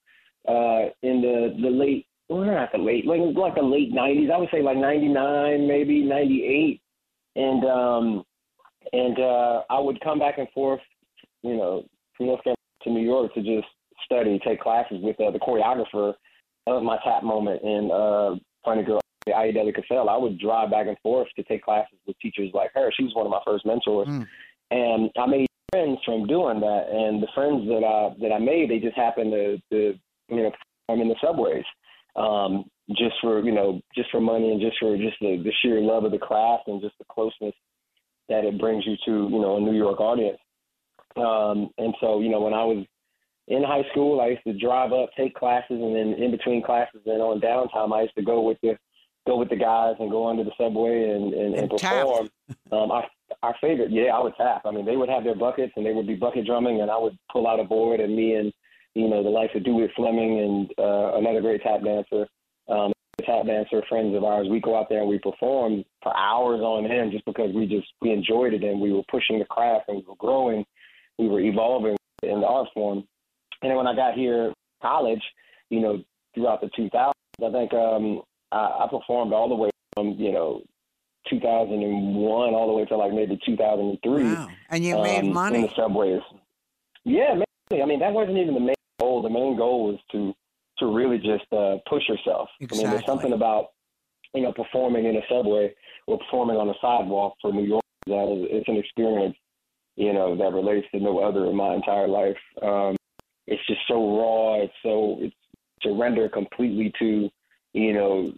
uh, 0.48 0.94
in 1.02 1.22
the 1.22 1.58
the 1.60 1.70
late 1.70 2.06
well 2.30 2.46
not 2.46 2.72
the 2.72 2.78
late 2.78 3.08
like 3.08 3.20
like 3.36 3.56
the 3.56 3.64
late 3.64 3.92
nineties. 3.92 4.30
I 4.32 4.38
would 4.38 4.50
say 4.52 4.62
like 4.62 4.78
ninety 4.78 5.08
nine, 5.08 5.68
maybe 5.68 6.04
ninety 6.04 6.44
eight, 6.44 6.82
and 7.36 7.66
um, 7.66 8.24
and 8.94 9.20
uh, 9.20 9.62
I 9.70 9.80
would 9.80 10.00
come 10.02 10.20
back 10.20 10.38
and 10.38 10.48
forth, 10.52 10.82
you 11.42 11.56
know, 11.56 11.84
from 12.16 12.28
North 12.28 12.44
Carolina 12.44 12.58
to 12.84 12.90
New 12.92 13.04
York 13.04 13.34
to 13.34 13.42
just 13.42 13.68
study, 14.04 14.40
take 14.46 14.62
classes 14.62 14.98
with 15.02 15.20
uh, 15.20 15.32
the 15.32 15.40
choreographer 15.40 16.14
of 16.68 16.84
my 16.84 16.98
tap 17.04 17.24
moment 17.24 17.62
in 17.64 17.92
uh, 17.92 18.36
Funny 18.64 18.84
Girl 18.84 19.00
Ayodele 19.28 19.74
Casel, 19.74 20.10
I 20.10 20.18
would 20.18 20.40
drive 20.40 20.72
back 20.72 20.88
and 20.88 20.98
forth 21.00 21.28
to 21.36 21.44
take 21.44 21.64
classes 21.64 21.98
with 22.06 22.18
teachers 22.20 22.52
like 22.54 22.72
her. 22.76 22.92
She 22.96 23.04
was 23.04 23.16
one 23.16 23.26
of 23.26 23.32
my 23.32 23.42
first 23.46 23.66
mentors, 23.66 24.08
mm. 24.08 24.28
and 24.72 25.10
I 25.18 25.26
made 25.26 25.48
friends 25.72 26.00
from 26.06 26.28
doing 26.28 26.60
that. 26.60 26.88
And 26.92 27.24
the 27.24 27.28
friends 27.34 27.68
that 27.68 27.84
I 27.84 28.14
that 28.22 28.34
I 28.34 28.40
made, 28.40 28.70
they 28.70 28.80
just 28.80 28.96
happened 28.96 29.32
to, 29.32 29.58
to 29.72 30.00
you 30.30 30.44
know, 30.44 30.52
I'm 30.90 31.02
in 31.02 31.08
the 31.08 31.16
subways, 31.24 31.66
um, 32.16 32.66
just 32.90 33.16
for 33.22 33.44
you 33.44 33.52
know, 33.52 33.82
just 33.96 34.12
for 34.12 34.22
money 34.22 34.52
and 34.52 34.62
just 34.62 34.78
for 34.80 34.96
just 34.98 35.18
the, 35.20 35.42
the 35.44 35.52
sheer 35.62 35.82
love 35.82 36.04
of 36.04 36.12
the 36.12 36.18
craft 36.18 36.68
and 36.68 36.82
just 36.82 36.98
the 37.00 37.06
closeness 37.10 37.56
that 38.30 38.44
it 38.44 38.60
brings 38.60 38.86
you 38.86 38.96
to 39.06 39.30
you 39.32 39.42
know 39.42 39.58
a 39.58 39.62
New 39.62 39.76
York 39.76 40.00
audience. 40.00 40.38
Um, 41.16 41.70
and 41.78 41.94
so 42.02 42.20
you 42.20 42.30
know, 42.30 42.42
when 42.42 42.54
I 42.54 42.64
was 42.64 42.86
in 43.48 43.64
high 43.64 43.84
school, 43.92 44.22
I 44.22 44.28
used 44.28 44.44
to 44.46 44.58
drive 44.58 44.92
up, 44.92 45.10
take 45.18 45.36
classes, 45.36 45.80
and 45.82 45.96
then 45.96 46.14
in 46.22 46.32
between 46.32 46.64
classes 46.64 47.02
and 47.06 47.22
on 47.22 47.40
downtime, 47.40 47.96
I 47.96 48.04
used 48.04 48.16
to 48.16 48.24
go 48.24 48.42
with 48.42 48.58
the 48.62 48.78
go 49.28 49.38
with 49.38 49.50
the 49.50 49.56
guys 49.56 49.96
and 50.00 50.12
go 50.12 50.28
under 50.28 50.44
the 50.44 50.52
subway 50.58 51.10
and 51.10 51.34
and, 51.34 51.56
and, 51.56 51.56
and 51.56 51.70
perform. 51.70 52.30
um, 52.72 52.92
our 52.92 53.06
our 53.42 53.56
favorite, 53.62 53.92
yeah, 53.92 54.14
I 54.14 54.22
would 54.22 54.36
tap. 54.38 54.62
I 54.66 54.72
mean, 54.72 54.86
they 54.86 54.98
would 54.98 55.10
have 55.10 55.24
their 55.24 55.36
buckets 55.36 55.74
and 55.76 55.86
they 55.86 55.94
would 55.94 56.08
be 56.08 56.16
bucket 56.16 56.46
drumming, 56.46 56.82
and 56.82 56.92
I 56.92 56.98
would 56.98 57.18
pull 57.32 57.48
out 57.48 57.60
a 57.60 57.64
board, 57.64 58.00
and 58.00 58.16
me 58.16 58.36
and 58.36 58.54
you 58.94 59.10
know 59.10 59.24
the 59.24 59.30
likes 59.30 59.56
of 59.56 59.64
Dewitt 59.64 59.92
Fleming 59.96 60.40
and 60.40 60.72
uh, 60.80 61.18
another 61.18 61.42
great 61.42 61.62
tap 61.62 61.84
dancer, 61.84 62.28
um, 62.68 62.92
tap 63.26 63.46
dancer 63.46 63.82
friends 63.88 64.16
of 64.16 64.24
ours, 64.24 64.48
we 64.50 64.60
go 64.60 64.78
out 64.78 64.88
there 64.90 65.00
and 65.00 65.10
we 65.10 65.20
perform 65.20 65.84
for 66.04 66.16
hours 66.16 66.62
on 66.62 66.90
end 66.90 67.12
just 67.12 67.26
because 67.26 67.54
we 67.54 67.66
just 67.66 67.88
we 68.02 68.12
enjoyed 68.12 68.54
it 68.54 68.64
and 68.64 68.80
we 68.80 68.92
were 68.92 69.04
pushing 69.10 69.40
the 69.40 69.46
craft 69.46 69.86
and 69.88 69.98
we 69.98 70.04
were 70.08 70.16
growing, 70.18 70.66
we 71.18 71.28
were 71.28 71.40
evolving 71.40 71.96
in 72.24 72.42
the 72.42 72.48
art 72.48 72.68
form. 72.74 73.04
And 73.62 73.72
then 73.72 73.78
when 73.78 73.88
I 73.88 73.96
got 73.96 74.14
here, 74.14 74.54
college, 74.82 75.22
you 75.70 75.80
know, 75.80 76.04
throughout 76.34 76.62
the 76.62 76.70
2000s, 76.78 77.14
I 77.44 77.52
think 77.52 77.74
um, 77.74 78.22
I, 78.52 78.84
I 78.84 78.88
performed 78.90 79.34
all 79.34 79.50
the 79.50 79.56
way 79.56 79.70
from 79.94 80.16
you 80.18 80.32
know 80.32 80.62
2001 81.30 82.54
all 82.54 82.68
the 82.68 82.74
way 82.74 82.86
to 82.86 82.98
like 82.98 83.14
maybe 83.14 83.40
2003. 83.46 84.24
Wow. 84.24 84.50
And 84.70 84.84
you 84.84 85.02
made 85.02 85.26
um, 85.26 85.34
money 85.34 85.60
in 85.60 85.62
the 85.64 85.70
subways. 85.76 86.22
Yeah, 87.04 87.34
mainly. 87.70 87.84
I 87.84 87.86
mean, 87.86 88.00
that 88.00 88.14
wasn't 88.14 88.38
even 88.38 88.54
the 88.54 88.60
main 88.60 88.76
goal. 89.00 89.22
The 89.22 89.30
main 89.30 89.58
goal 89.58 89.88
was 89.88 90.00
to 90.12 90.34
to 90.80 90.94
really 90.94 91.18
just 91.18 91.52
uh, 91.52 91.78
push 91.88 92.04
yourself. 92.08 92.50
Exactly. 92.60 92.80
I 92.80 92.84
mean, 92.84 92.92
there's 92.92 93.06
something 93.06 93.34
about 93.34 93.68
you 94.34 94.42
know 94.42 94.52
performing 94.52 95.06
in 95.06 95.16
a 95.16 95.22
subway 95.30 95.74
or 96.08 96.20
performing 96.20 96.58
on 96.58 96.70
a 96.70 96.74
sidewalk 96.82 97.36
for 97.42 97.52
New 97.54 97.66
York 97.66 97.84
that 98.08 98.32
is 98.32 98.48
it's 98.52 98.68
an 98.68 98.78
experience 98.78 99.36
you 99.96 100.14
know 100.14 100.36
that 100.36 100.54
relates 100.54 100.88
to 100.92 101.00
no 101.00 101.20
other 101.20 101.46
in 101.46 101.56
my 101.56 101.74
entire 101.74 102.08
life. 102.08 102.38
Um, 102.62 102.96
it's 103.48 103.66
just 103.68 103.82
so 103.88 104.18
raw. 104.18 104.62
It's 104.62 104.74
so 104.84 105.18
it's 105.20 105.36
surrender 105.82 106.30
completely 106.30 106.92
to 107.00 107.30
you 107.74 107.94
know 107.94 108.34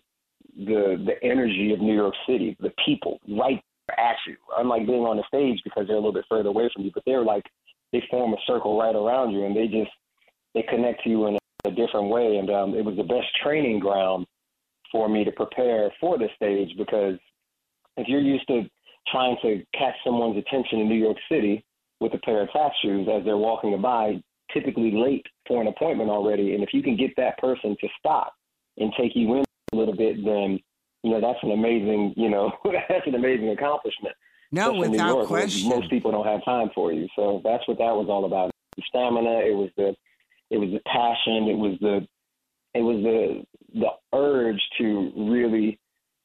the 0.55 1.03
the 1.05 1.23
energy 1.23 1.73
of 1.73 1.79
New 1.79 1.95
York 1.95 2.13
City, 2.27 2.55
the 2.59 2.73
people 2.85 3.19
right 3.27 3.61
at 3.97 4.15
you. 4.27 4.35
Unlike 4.57 4.87
being 4.87 5.03
on 5.03 5.17
the 5.17 5.23
stage 5.27 5.59
because 5.63 5.87
they're 5.87 5.95
a 5.95 5.99
little 5.99 6.13
bit 6.13 6.25
further 6.29 6.49
away 6.49 6.69
from 6.73 6.83
you, 6.83 6.91
but 6.93 7.03
they're 7.05 7.23
like 7.23 7.43
they 7.91 8.03
form 8.11 8.33
a 8.33 8.37
circle 8.45 8.79
right 8.79 8.95
around 8.95 9.31
you, 9.31 9.45
and 9.45 9.55
they 9.55 9.67
just 9.67 9.91
they 10.53 10.63
connect 10.63 11.03
to 11.03 11.09
you 11.09 11.27
in 11.27 11.35
a, 11.35 11.39
a 11.67 11.71
different 11.71 12.09
way. 12.09 12.37
And 12.37 12.49
um, 12.49 12.75
it 12.75 12.83
was 12.83 12.97
the 12.97 13.03
best 13.03 13.27
training 13.43 13.79
ground 13.79 14.25
for 14.91 15.09
me 15.09 15.23
to 15.23 15.31
prepare 15.31 15.91
for 15.99 16.17
the 16.17 16.27
stage 16.35 16.75
because 16.77 17.19
if 17.97 18.07
you're 18.07 18.21
used 18.21 18.47
to 18.47 18.63
trying 19.11 19.37
to 19.41 19.63
catch 19.77 19.95
someone's 20.05 20.37
attention 20.37 20.79
in 20.79 20.89
New 20.89 20.95
York 20.95 21.17
City 21.29 21.63
with 21.99 22.13
a 22.13 22.19
pair 22.19 22.41
of 22.41 22.51
tap 22.51 22.71
shoes 22.81 23.07
as 23.11 23.23
they're 23.25 23.37
walking 23.37 23.79
by, 23.81 24.21
typically 24.53 24.91
late 24.91 25.25
for 25.47 25.61
an 25.61 25.67
appointment 25.67 26.09
already, 26.09 26.53
and 26.53 26.63
if 26.63 26.69
you 26.73 26.81
can 26.81 26.95
get 26.95 27.11
that 27.17 27.37
person 27.37 27.75
to 27.81 27.87
stop 27.99 28.33
and 28.77 28.93
take 28.97 29.15
you 29.15 29.35
in 29.35 29.43
a 29.73 29.75
little 29.75 29.95
bit, 29.95 30.23
then 30.23 30.59
you 31.03 31.11
know 31.11 31.21
that's 31.21 31.39
an 31.43 31.51
amazing, 31.51 32.13
you 32.15 32.29
know, 32.29 32.51
that's 32.89 33.07
an 33.07 33.15
amazing 33.15 33.49
accomplishment. 33.49 34.15
No, 34.51 34.73
without 34.73 35.09
York, 35.09 35.27
question. 35.27 35.69
Most 35.69 35.89
people 35.89 36.11
don't 36.11 36.25
have 36.25 36.43
time 36.45 36.69
for 36.73 36.93
you, 36.93 37.07
so 37.15 37.41
that's 37.43 37.67
what 37.67 37.77
that 37.79 37.95
was 37.95 38.07
all 38.09 38.25
about. 38.25 38.51
The 38.77 38.83
stamina. 38.87 39.39
It 39.39 39.55
was 39.55 39.69
the, 39.75 39.93
it 40.49 40.57
was 40.57 40.69
the 40.71 40.79
passion. 40.85 41.47
It 41.49 41.57
was 41.57 41.77
the, 41.81 42.07
it 42.73 42.81
was 42.81 43.03
the 43.03 43.45
the 43.73 43.89
urge 44.13 44.61
to 44.77 45.11
really, 45.29 45.79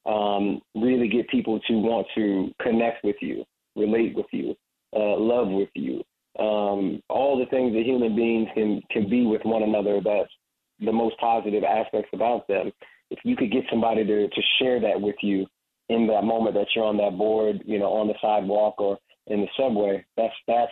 um, 0.05 0.61
really 0.75 1.07
get 1.07 1.29
people 1.29 1.59
to 1.67 1.73
want 1.73 2.07
to 2.15 2.51
connect 2.61 3.03
with 3.03 3.17
you, 3.21 3.43
relate 3.75 4.15
with 4.15 4.25
you, 4.31 4.55
uh, 4.95 5.17
love 5.17 5.49
with 5.49 5.69
you. 5.75 6.03
Um, 6.39 7.01
all 7.09 7.37
the 7.37 7.49
things 7.49 7.73
that 7.73 7.83
human 7.85 8.15
beings 8.15 8.47
can 8.53 8.81
can 8.89 9.09
be 9.09 9.25
with 9.25 9.41
one 9.43 9.63
another. 9.63 10.01
That's 10.03 10.29
the 10.79 10.91
most 10.91 11.17
positive 11.19 11.63
aspects 11.63 12.09
about 12.13 12.47
them. 12.47 12.71
If 13.11 13.19
you 13.23 13.35
could 13.35 13.51
get 13.51 13.65
somebody 13.69 14.03
to, 14.05 14.27
to 14.27 14.41
share 14.59 14.79
that 14.79 14.99
with 14.99 15.15
you 15.21 15.45
in 15.89 16.07
that 16.07 16.23
moment 16.23 16.55
that 16.55 16.67
you're 16.75 16.85
on 16.85 16.97
that 16.97 17.17
board, 17.17 17.61
you 17.65 17.77
know, 17.77 17.93
on 17.93 18.07
the 18.07 18.15
sidewalk 18.21 18.75
or 18.79 18.97
in 19.27 19.41
the 19.41 19.47
subway, 19.57 20.03
that's 20.17 20.33
that's 20.47 20.71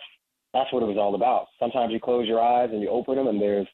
that's 0.52 0.72
what 0.72 0.82
it 0.82 0.86
was 0.86 0.98
all 0.98 1.14
about. 1.14 1.46
Sometimes 1.58 1.92
you 1.92 2.00
close 2.00 2.26
your 2.26 2.40
eyes 2.40 2.70
and 2.72 2.80
you 2.80 2.88
open 2.88 3.16
them 3.16 3.26
and 3.26 3.40
there's, 3.40 3.66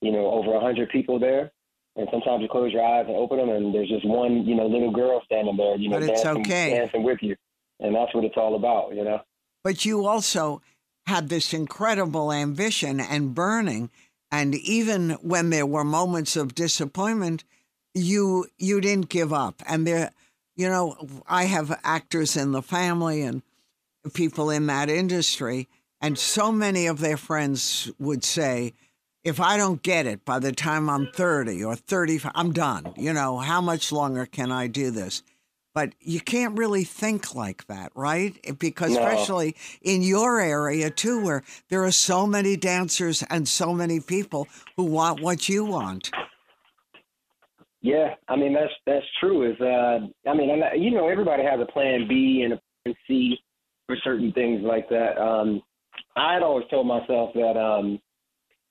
you 0.00 0.12
know, 0.12 0.30
over 0.30 0.54
a 0.54 0.60
hundred 0.60 0.88
people 0.90 1.18
there. 1.18 1.52
And 1.94 2.08
sometimes 2.10 2.40
you 2.40 2.48
close 2.48 2.72
your 2.72 2.84
eyes 2.84 3.04
and 3.06 3.16
open 3.16 3.38
them 3.38 3.50
and 3.50 3.74
there's 3.74 3.88
just 3.88 4.06
one, 4.06 4.46
you 4.46 4.54
know, 4.54 4.66
little 4.66 4.92
girl 4.92 5.20
standing 5.26 5.56
there, 5.56 5.76
you 5.76 5.90
know, 5.90 6.00
dancing, 6.00 6.38
okay. 6.38 6.70
dancing 6.70 7.02
with 7.02 7.18
you. 7.20 7.36
And 7.80 7.94
that's 7.94 8.14
what 8.14 8.24
it's 8.24 8.36
all 8.36 8.56
about, 8.56 8.94
you 8.94 9.04
know. 9.04 9.20
But 9.62 9.84
you 9.84 10.06
also 10.06 10.62
had 11.06 11.28
this 11.28 11.52
incredible 11.52 12.32
ambition 12.32 12.98
and 12.98 13.34
burning 13.34 13.90
and 14.32 14.54
even 14.54 15.10
when 15.20 15.50
there 15.50 15.66
were 15.66 15.84
moments 15.84 16.36
of 16.36 16.54
disappointment, 16.54 17.44
you 17.94 18.46
you 18.56 18.80
didn't 18.80 19.10
give 19.10 19.30
up. 19.30 19.62
And 19.66 19.86
there, 19.86 20.12
you 20.56 20.70
know, 20.70 20.96
I 21.28 21.44
have 21.44 21.78
actors 21.84 22.34
in 22.34 22.52
the 22.52 22.62
family 22.62 23.20
and 23.20 23.42
people 24.14 24.48
in 24.48 24.66
that 24.66 24.88
industry, 24.88 25.68
and 26.02 26.18
so 26.18 26.50
many 26.50 26.86
of 26.86 26.98
their 26.98 27.16
friends 27.16 27.90
would 27.98 28.24
say, 28.24 28.74
if 29.22 29.40
I 29.40 29.56
don't 29.56 29.82
get 29.82 30.06
it 30.06 30.24
by 30.24 30.40
the 30.40 30.50
time 30.50 30.90
I'm 30.90 31.06
30 31.14 31.62
or 31.62 31.76
35, 31.76 32.32
I'm 32.34 32.52
done. 32.52 32.92
You 32.96 33.12
know, 33.12 33.38
how 33.38 33.60
much 33.60 33.92
longer 33.92 34.26
can 34.26 34.50
I 34.50 34.66
do 34.66 34.90
this? 34.90 35.22
But 35.74 35.94
you 36.00 36.20
can't 36.20 36.58
really 36.58 36.84
think 36.84 37.34
like 37.34 37.66
that, 37.68 37.92
right? 37.94 38.36
Because 38.58 38.90
no. 38.90 38.98
especially 38.98 39.56
in 39.80 40.02
your 40.02 40.40
area 40.40 40.90
too, 40.90 41.22
where 41.24 41.44
there 41.70 41.84
are 41.84 41.92
so 41.92 42.26
many 42.26 42.56
dancers 42.56 43.22
and 43.30 43.48
so 43.48 43.72
many 43.72 44.00
people 44.00 44.48
who 44.76 44.84
want 44.84 45.22
what 45.22 45.48
you 45.48 45.64
want. 45.64 46.10
Yeah, 47.80 48.14
I 48.28 48.36
mean 48.36 48.52
that's 48.52 48.72
that's 48.86 49.06
true. 49.18 49.50
Is 49.50 49.58
uh, 49.60 50.00
I 50.28 50.34
mean, 50.34 50.62
you 50.76 50.90
know, 50.90 51.08
everybody 51.08 51.42
has 51.42 51.58
a 51.60 51.72
plan 51.72 52.06
B 52.06 52.42
and 52.44 52.52
a 52.52 52.60
plan 52.84 52.94
C 53.08 53.38
for 53.86 53.96
certain 54.04 54.30
things 54.32 54.62
like 54.62 54.88
that. 54.90 55.18
Um, 55.18 55.62
I 56.16 56.34
had 56.34 56.42
always 56.42 56.66
told 56.70 56.86
myself 56.86 57.30
that, 57.34 57.56
um, 57.58 58.00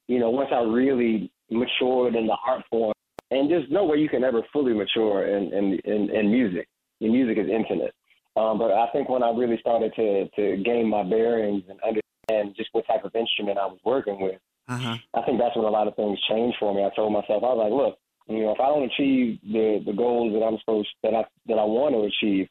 you 0.07 0.19
know, 0.19 0.29
once 0.29 0.49
I 0.51 0.61
really 0.61 1.31
matured 1.49 2.15
in 2.15 2.27
the 2.27 2.37
art 2.45 2.63
form, 2.69 2.93
and 3.31 3.49
there's 3.49 3.69
no 3.69 3.85
way 3.85 3.97
you 3.97 4.09
can 4.09 4.23
ever 4.23 4.41
fully 4.53 4.73
mature 4.73 5.27
in 5.27 5.53
in 5.53 5.79
in, 5.85 6.09
in 6.09 6.31
music 6.31 6.67
your 7.01 7.11
music 7.11 7.37
is 7.43 7.49
infinite. 7.49 7.93
Um, 8.37 8.57
but 8.57 8.71
I 8.71 8.87
think 8.93 9.09
when 9.09 9.23
I 9.23 9.31
really 9.31 9.57
started 9.59 9.91
to 9.95 10.29
to 10.29 10.63
gain 10.63 10.87
my 10.87 11.03
bearings 11.03 11.63
and 11.67 11.79
understand 11.81 12.55
just 12.55 12.69
what 12.71 12.87
type 12.87 13.03
of 13.03 13.13
instrument 13.13 13.57
I 13.57 13.65
was 13.65 13.79
working 13.83 14.21
with, 14.21 14.39
uh-huh. 14.69 14.95
I 15.13 15.21
think 15.23 15.39
that's 15.39 15.55
when 15.57 15.65
a 15.65 15.69
lot 15.69 15.87
of 15.87 15.95
things 15.95 16.17
changed 16.29 16.57
for 16.59 16.73
me. 16.73 16.85
I 16.85 16.95
told 16.95 17.11
myself, 17.11 17.43
I 17.43 17.51
was 17.51 17.61
like, 17.65 17.73
look, 17.73 17.97
you 18.29 18.45
know, 18.45 18.53
if 18.53 18.59
I 18.61 18.67
don't 18.67 18.89
achieve 18.89 19.39
the 19.43 19.83
the 19.85 19.91
goals 19.91 20.31
that 20.33 20.45
I'm 20.45 20.57
supposed 20.59 20.87
that 21.03 21.13
I 21.13 21.25
that 21.47 21.59
I 21.59 21.65
want 21.65 21.95
to 21.95 22.07
achieve, 22.07 22.47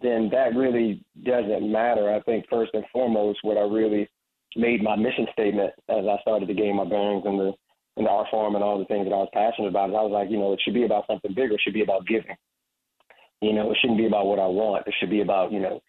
then 0.00 0.30
that 0.32 0.56
really 0.56 1.04
doesn't 1.22 1.70
matter. 1.70 2.12
I 2.12 2.20
think 2.22 2.46
first 2.50 2.72
and 2.74 2.84
foremost, 2.92 3.38
what 3.42 3.58
I 3.58 3.62
really 3.62 4.08
made 4.56 4.82
my 4.82 4.96
mission 4.96 5.26
statement 5.32 5.72
as 5.88 6.04
I 6.06 6.18
started 6.20 6.46
to 6.48 6.54
gain 6.54 6.76
my 6.76 6.84
bearings 6.84 7.24
in 7.26 7.36
the 7.38 7.52
in 7.96 8.04
the 8.04 8.10
art 8.10 8.26
form 8.30 8.54
and 8.54 8.64
all 8.64 8.78
the 8.78 8.84
things 8.86 9.06
that 9.06 9.14
I 9.14 9.18
was 9.22 9.28
passionate 9.32 9.68
about. 9.68 9.90
I 9.90 10.02
was 10.02 10.10
like, 10.10 10.30
you 10.30 10.38
know, 10.38 10.52
it 10.52 10.60
should 10.64 10.74
be 10.74 10.84
about 10.84 11.06
something 11.06 11.32
bigger. 11.32 11.54
It 11.54 11.60
should 11.62 11.74
be 11.74 11.82
about 11.82 12.06
giving. 12.06 12.36
You 13.40 13.52
know, 13.52 13.70
it 13.70 13.78
shouldn't 13.80 13.98
be 13.98 14.06
about 14.06 14.26
what 14.26 14.40
I 14.40 14.46
want. 14.46 14.86
It 14.86 14.94
should 14.98 15.10
be 15.10 15.20
about, 15.20 15.52
you 15.52 15.60
know, 15.60 15.80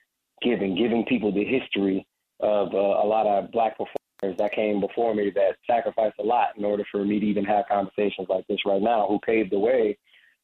giving, 0.43 0.75
giving 0.75 1.05
people 1.05 1.33
the 1.33 1.43
history 1.43 2.05
of 2.41 2.73
uh, 2.73 2.77
a 2.77 3.07
lot 3.07 3.25
of 3.25 3.51
black 3.51 3.73
performers 3.77 4.37
that 4.37 4.51
came 4.53 4.79
before 4.79 5.15
me 5.15 5.31
that 5.33 5.55
sacrificed 5.65 6.19
a 6.19 6.23
lot 6.23 6.49
in 6.57 6.65
order 6.65 6.83
for 6.91 7.03
me 7.03 7.19
to 7.19 7.25
even 7.25 7.45
have 7.45 7.65
conversations 7.67 8.27
like 8.29 8.45
this 8.47 8.59
right 8.65 8.81
now, 8.81 9.07
who 9.07 9.19
paved 9.25 9.51
the 9.51 9.59
way 9.59 9.97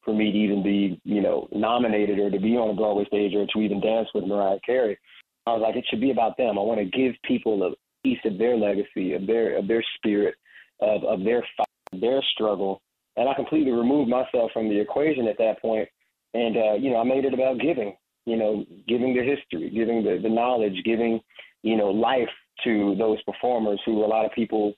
for 0.03 0.13
me 0.13 0.31
to 0.31 0.37
even 0.37 0.63
be, 0.63 0.99
you 1.03 1.21
know, 1.21 1.47
nominated 1.51 2.17
or 2.17 2.31
to 2.31 2.39
be 2.39 2.57
on 2.57 2.69
a 2.69 2.73
Broadway 2.73 3.05
stage 3.05 3.35
or 3.35 3.45
to 3.45 3.59
even 3.59 3.81
dance 3.81 4.07
with 4.15 4.23
Mariah 4.23 4.59
Carey. 4.65 4.97
I 5.45 5.53
was 5.53 5.61
like, 5.61 5.75
it 5.75 5.85
should 5.89 6.01
be 6.01 6.11
about 6.11 6.37
them. 6.37 6.57
I 6.57 6.61
want 6.61 6.79
to 6.79 6.85
give 6.85 7.13
people 7.23 7.75
piece 8.03 8.19
of 8.25 8.37
their 8.37 8.57
legacy, 8.57 9.13
of 9.13 9.27
their 9.27 9.57
of 9.57 9.67
their 9.67 9.83
spirit, 9.97 10.35
of 10.81 11.03
of 11.03 11.23
their 11.23 11.45
fight, 11.57 12.01
their 12.01 12.21
struggle. 12.33 12.81
And 13.17 13.27
I 13.27 13.33
completely 13.33 13.71
removed 13.71 14.09
myself 14.09 14.51
from 14.53 14.69
the 14.69 14.79
equation 14.79 15.27
at 15.27 15.37
that 15.37 15.61
point. 15.61 15.87
and 16.33 16.55
uh, 16.55 16.73
you 16.73 16.91
know, 16.91 16.97
I 16.97 17.03
made 17.03 17.25
it 17.25 17.33
about 17.33 17.59
giving. 17.59 17.95
You 18.25 18.37
know, 18.37 18.65
giving 18.87 19.15
the 19.15 19.23
history, 19.23 19.71
giving 19.71 20.03
the, 20.03 20.19
the 20.21 20.29
knowledge, 20.29 20.83
giving 20.85 21.19
you 21.63 21.75
know 21.75 21.89
life 21.89 22.29
to 22.63 22.95
those 22.97 23.21
performers 23.23 23.81
who 23.85 24.03
a 24.03 24.07
lot 24.07 24.25
of 24.25 24.31
people 24.33 24.73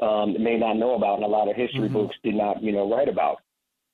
um, 0.00 0.34
may 0.42 0.58
not 0.58 0.76
know 0.76 0.94
about, 0.94 1.16
and 1.16 1.24
a 1.24 1.28
lot 1.28 1.48
of 1.48 1.56
history 1.56 1.88
mm-hmm. 1.88 1.94
books 1.94 2.16
did 2.22 2.34
not 2.34 2.62
you 2.62 2.72
know 2.72 2.90
write 2.90 3.08
about. 3.08 3.38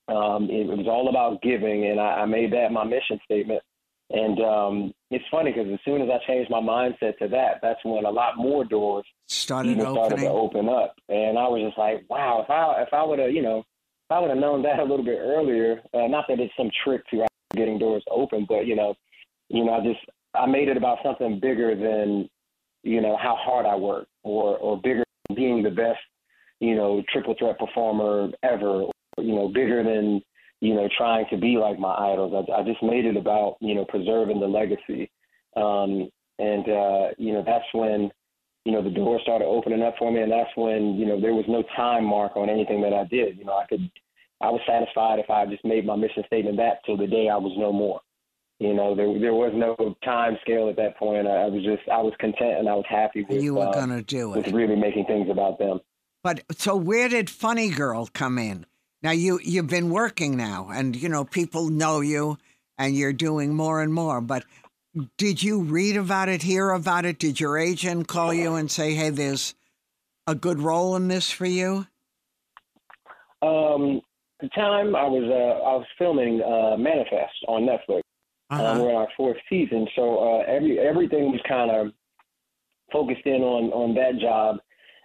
Um, 0.09 0.45
it, 0.45 0.69
it 0.69 0.77
was 0.77 0.89
all 0.89 1.09
about 1.09 1.43
giving, 1.43 1.87
and 1.87 2.01
I, 2.01 2.23
I 2.23 2.25
made 2.27 2.53
that 2.53 2.73
my 2.73 2.85
mission 2.85 3.21
statement. 3.25 3.63
And 4.11 4.41
um, 4.41 4.93
it's 5.11 5.25
funny 5.31 5.53
because 5.53 5.71
as 5.73 5.79
soon 5.85 6.01
as 6.01 6.09
I 6.09 6.25
changed 6.27 6.51
my 6.51 6.61
mindset 6.61 7.19
to 7.19 7.29
that, 7.29 7.59
that's 7.61 7.81
when 7.85 8.07
a 8.07 8.11
lot 8.11 8.39
more 8.39 8.65
doors 8.65 9.05
Started 9.27 9.79
started 9.81 10.17
to 10.17 10.31
open 10.31 10.69
up. 10.69 10.95
And 11.11 11.39
I 11.39 11.47
was 11.49 11.63
just 11.63 11.79
like, 11.79 12.09
wow, 12.09 12.43
if 12.43 12.51
I 12.51 12.83
if 12.83 12.89
I 12.93 13.05
would 13.05 13.19
have, 13.19 13.33
you 13.33 13.43
know, 13.43 13.59
if 13.59 14.11
I 14.11 14.19
would 14.19 14.31
have 14.31 14.39
known 14.39 14.63
that 14.63 14.79
a 14.79 14.85
little 14.85 15.05
bit 15.05 15.19
earlier, 15.19 15.83
uh, 15.93 16.07
not 16.07 16.25
that 16.29 16.41
it's 16.41 16.55
some 16.57 16.71
trick 16.85 17.03
to 17.11 17.27
getting 17.55 17.79
doors 17.79 18.05
open, 18.11 18.47
but 18.49 18.67
you 18.67 18.75
know, 18.75 18.95
you 19.51 19.65
know, 19.65 19.75
I 19.75 19.81
just 19.81 20.01
I 20.35 20.47
made 20.47 20.69
it 20.69 20.79
about 20.79 20.99
something 21.03 21.39
bigger 21.39 21.75
than, 21.75 22.31
you 22.83 23.03
know, 23.03 23.19
how 23.19 23.37
hard 23.39 23.67
I 23.67 23.77
work 23.77 24.07
or 24.23 24.57
or 24.57 24.81
bigger 24.81 25.05
than 25.29 25.37
being 25.37 25.63
the 25.63 25.71
best, 25.71 26.01
you 26.61 26.75
know, 26.75 27.03
triple 27.13 27.35
threat 27.39 27.59
performer 27.59 28.31
ever, 28.43 28.85
or, 28.85 28.93
you 29.19 29.35
know, 29.35 29.49
bigger 29.49 29.85
than 29.85 30.23
you 30.61 30.75
know, 30.75 30.89
trying 30.97 31.27
to 31.31 31.37
be 31.37 31.57
like 31.57 31.79
my 31.79 31.95
idols. 31.95 32.33
I, 32.35 32.61
I 32.61 32.65
just 32.65 32.83
made 32.83 33.05
it 33.05 33.17
about, 33.17 33.57
you 33.61 33.75
know, 33.75 33.85
preserving 33.85 34.41
the 34.41 34.47
legacy. 34.47 35.11
Um, 35.57 36.09
and, 36.39 36.69
uh, 36.69 37.09
you 37.17 37.33
know, 37.33 37.43
that's 37.47 37.65
when, 37.73 38.11
you 38.65 38.73
know, 38.73 38.83
the 38.83 38.91
doors 38.91 39.23
started 39.23 39.47
opening 39.47 39.83
up 39.83 39.95
for 39.99 40.11
me. 40.11 40.21
And 40.21 40.33
that's 40.33 40.51
when, 40.57 40.95
you 40.95 41.07
know, 41.07 41.21
there 41.21 41.35
was 41.35 41.45
no 41.49 41.63
time 41.77 42.05
mark 42.05 42.37
on 42.37 42.51
anything 42.51 42.83
that 42.83 42.93
I 42.93 43.05
did. 43.05 43.39
You 43.39 43.45
know, 43.45 43.57
I 43.57 43.67
could, 43.67 43.91
I 44.41 44.51
was 44.51 44.61
satisfied 44.67 45.19
if 45.19 45.31
I 45.31 45.47
just 45.47 45.65
made 45.65 45.87
my 45.87 45.97
mission 45.97 46.23
statement 46.27 46.57
that 46.59 46.85
till 46.85 46.97
the 46.97 47.07
day 47.07 47.29
I 47.29 47.37
was 47.37 47.55
no 47.57 47.73
more. 47.73 48.01
You 48.61 48.75
know, 48.75 48.97
there 48.97 49.07
there 49.21 49.35
was 49.35 49.53
no 49.55 49.95
time 50.05 50.37
scale 50.43 50.69
at 50.69 50.75
that 50.77 50.97
point. 50.97 51.29
I, 51.29 51.45
I 51.45 51.47
was 51.47 51.63
just 51.63 51.89
I 51.89 51.99
was 51.99 52.13
content 52.19 52.59
and 52.59 52.69
I 52.69 52.75
was 52.75 52.85
happy 52.89 53.25
with 53.29 53.41
you 53.41 53.55
were 53.55 53.69
uh, 53.69 53.73
going 53.73 53.91
to 53.91 54.03
do 54.03 54.31
with 54.31 54.49
it. 54.49 54.55
really 54.55 54.75
making 54.75 55.05
things 55.05 55.31
about 55.31 55.61
them. 55.61 55.79
But 56.25 56.43
so 56.51 56.75
where 56.75 57.09
did 57.09 57.31
Funny 57.31 57.71
Girl 57.71 58.09
come 58.13 58.37
in? 58.37 58.67
Now 59.03 59.13
you 59.13 59.39
you've 59.43 59.69
been 59.69 59.91
working 59.91 60.37
now, 60.37 60.71
and 60.73 60.97
you 60.97 61.09
know 61.09 61.25
people 61.25 61.69
know 61.69 62.01
you, 62.01 62.39
and 62.79 62.97
you're 62.97 63.13
doing 63.13 63.55
more 63.55 63.81
and 63.83 63.93
more. 63.95 64.21
But 64.21 64.45
did 65.17 65.43
you 65.43 65.61
read 65.63 65.97
about 65.97 66.29
it, 66.29 66.43
hear 66.43 66.71
about 66.71 67.05
it? 67.05 67.19
Did 67.19 67.39
your 67.39 67.57
agent 67.59 68.09
call 68.09 68.35
you 68.35 68.55
and 68.55 68.71
say, 68.71 68.95
"Hey, 68.95 69.11
there's 69.11 69.55
a 70.27 70.35
good 70.35 70.61
role 70.61 70.97
in 70.97 71.09
this 71.09 71.31
for 71.31 71.47
you"? 71.47 71.87
Um, 73.41 74.01
at 74.41 74.49
the 74.49 74.49
time 74.55 74.97
I 74.97 75.05
was 75.07 75.25
uh, 75.25 75.65
I 75.65 75.75
was 75.77 75.87
filming 75.97 76.43
uh, 76.43 76.77
Manifest 76.77 77.35
on 77.47 77.63
Netflix. 77.63 78.03
Um, 78.51 78.61
Uh-huh. 78.61 78.83
we're 78.83 78.91
in 78.91 78.97
our 78.97 79.09
fourth 79.17 79.37
season, 79.49 79.87
so 79.95 80.19
uh, 80.19 80.43
every 80.49 80.79
everything 80.81 81.31
was 81.31 81.41
kind 81.47 81.71
of 81.71 81.93
focused 82.91 83.27
in 83.27 83.43
on 83.43 83.71
on 83.73 83.95
that 83.95 84.19
job 84.19 84.57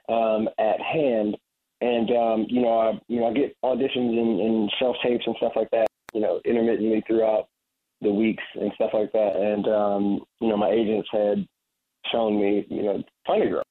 um, 0.10 0.48
at 0.58 0.80
hand. 0.82 1.38
And 1.84 2.10
um, 2.12 2.46
you 2.48 2.62
know, 2.62 2.80
I 2.80 2.92
you 3.10 3.20
know 3.20 3.28
I 3.28 3.34
get 3.34 3.58
auditions 3.62 4.16
and, 4.16 4.40
and 4.40 4.72
self 4.80 4.96
tapes 5.04 5.26
and 5.28 5.36
stuff 5.36 5.52
like 5.56 5.70
that. 5.72 5.88
You 6.14 6.22
know, 6.22 6.40
intermittently 6.46 7.04
throughout 7.06 7.50
the 8.02 8.12
weeks 8.12 8.44
and 8.56 8.72
stuff 8.76 8.92
like 8.94 9.12
that. 9.12 9.36
And 9.36 9.68
um, 9.68 10.04
you 10.40 10.48
know, 10.48 10.56
my 10.56 10.70
agents 10.70 11.10
had 11.12 11.46
shown 12.10 12.40
me 12.40 12.66
you 12.70 12.84
know 12.84 13.04
Funny 13.28 13.50
Girl, 13.50 13.64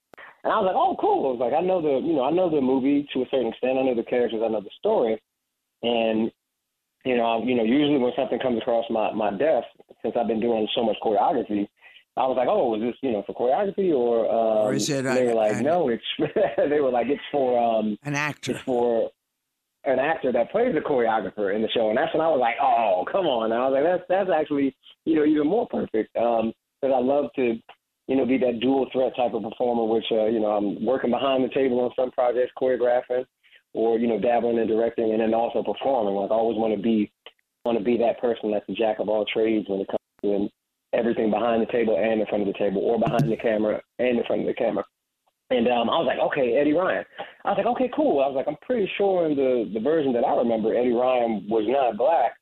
and 0.45 0.53
I 0.53 0.57
was 0.61 0.67
like, 0.67 0.77
oh, 0.77 0.97
cool. 1.01 1.25
I 1.25 1.33
was 1.33 1.41
like, 1.41 1.55
I 1.57 1.65
know 1.65 1.81
the 1.81 2.07
you 2.07 2.15
know 2.15 2.25
I 2.25 2.31
know 2.31 2.51
the 2.51 2.61
movie 2.61 3.09
to 3.15 3.23
a 3.23 3.27
certain 3.31 3.49
extent. 3.49 3.79
I 3.79 3.83
know 3.83 3.95
the 3.95 4.03
characters. 4.03 4.43
I 4.45 4.49
know 4.49 4.61
the 4.61 4.77
story. 4.79 5.19
And 5.83 6.31
you 7.07 7.17
know, 7.17 7.25
I, 7.25 7.45
you 7.45 7.55
know, 7.55 7.65
usually 7.65 7.99
when 7.99 8.13
something 8.15 8.39
comes 8.41 8.59
across 8.61 8.85
my 8.91 9.11
my 9.13 9.31
desk, 9.31 9.67
since 10.03 10.15
I've 10.21 10.29
been 10.29 10.41
doing 10.41 10.69
so 10.75 10.85
much 10.85 10.97
choreography, 11.03 11.67
I 12.17 12.27
was 12.27 12.37
like, 12.37 12.49
oh, 12.49 12.75
is 12.77 12.83
this 12.83 12.95
you 13.03 13.13
know 13.13 13.23
for 13.27 13.35
choreography 13.35 13.93
or? 13.95 14.27
Um, 14.31 14.67
Or 14.69 14.75
is 14.75 14.89
it 14.91 15.03
They 15.05 15.25
a- 15.27 15.29
were 15.31 15.35
like, 15.35 15.57
a- 15.57 15.63
no, 15.63 15.89
it's. 15.89 16.05
they 16.69 16.81
were 16.81 16.91
like, 16.91 17.07
it's 17.09 17.23
for 17.33 17.59
um, 17.59 17.97
An 18.05 18.15
actor. 18.15 18.53
it's 18.53 18.61
for 18.63 19.11
an 19.85 19.99
actor 19.99 20.31
that 20.33 20.51
plays 20.53 20.75
the 20.75 20.81
choreographer 20.81 21.55
in 21.55 21.63
the 21.63 21.69
show, 21.71 21.89
and 21.89 21.99
that's 21.99 22.13
when 22.15 22.21
I 22.21 22.29
was 22.29 22.39
like, 22.41 22.55
oh, 22.63 23.05
come 23.11 23.27
on! 23.27 23.51
And 23.51 23.61
I 23.61 23.69
was 23.69 23.73
like, 23.75 23.85
that's 23.85 24.05
that's 24.09 24.31
actually 24.31 24.77
you 25.05 25.17
know 25.17 25.25
even 25.25 25.47
more 25.49 25.67
perfect 25.69 26.13
because 26.13 26.53
I 26.95 27.01
love 27.01 27.31
to 27.37 27.59
you 28.09 28.17
know 28.17 28.27
be 28.27 28.37
that 28.39 28.61
dual 28.61 28.87
threat 28.93 29.17
type 29.17 29.33
of 29.35 29.43
performer, 29.43 29.85
which 29.93 30.05
uh, 30.13 30.27
you 30.27 30.39
know 30.41 30.53
I'm 30.53 30.85
working 30.85 31.11
behind 31.11 31.43
the 31.45 31.49
table 31.55 31.81
on 31.81 31.91
some 31.97 32.11
projects, 32.13 32.53
choreographing, 32.61 33.25
or 33.73 33.99
you 33.99 34.07
know 34.07 34.21
dabbling 34.21 34.59
in 34.59 34.69
directing, 34.69 35.13
and 35.13 35.21
then 35.21 35.33
also 35.35 35.63
performing. 35.65 36.15
Like 36.15 36.31
I 36.31 36.35
always 36.35 36.59
want 36.59 36.77
to 36.77 36.81
be 36.83 37.11
want 37.65 37.79
to 37.79 37.85
be 37.85 37.97
that 37.99 38.21
person 38.21 38.51
that's 38.53 38.69
a 38.69 38.75
jack 38.75 38.99
of 39.01 39.09
all 39.09 39.25
trades 39.33 39.67
when 39.69 39.81
it 39.81 39.89
comes 39.89 39.99
to 40.23 40.49
everything 40.93 41.31
behind 41.31 41.63
the 41.63 41.73
table 41.73 41.97
and 41.97 42.21
in 42.21 42.27
front 42.27 42.47
of 42.47 42.53
the 42.53 42.59
table, 42.59 42.83
or 42.83 42.99
behind 42.99 43.31
the 43.31 43.37
camera 43.37 43.81
and 43.99 44.19
in 44.19 44.25
front 44.25 44.43
of 44.43 44.49
the 44.49 44.55
camera. 44.55 44.85
And 45.51 45.69
um, 45.69 45.91
I 45.91 45.99
was 46.01 46.07
like, 46.07 46.19
okay, 46.33 46.57
Eddie 46.57 46.73
Ryan. 46.73 47.05
I 47.45 47.51
was 47.51 47.59
like, 47.59 47.73
okay, 47.77 47.91
cool. 47.95 48.21
I 48.21 48.29
was 48.29 48.37
like, 48.37 48.49
I'm 48.49 48.57
pretty 48.63 48.91
sure 48.97 49.29
in 49.29 49.37
the 49.37 49.71
the 49.73 49.81
version 49.81 50.13
that 50.15 50.25
I 50.25 50.35
remember, 50.37 50.75
Eddie 50.75 50.93
Ryan 50.93 51.45
was 51.49 51.65
not 51.69 51.99
black. 51.99 52.33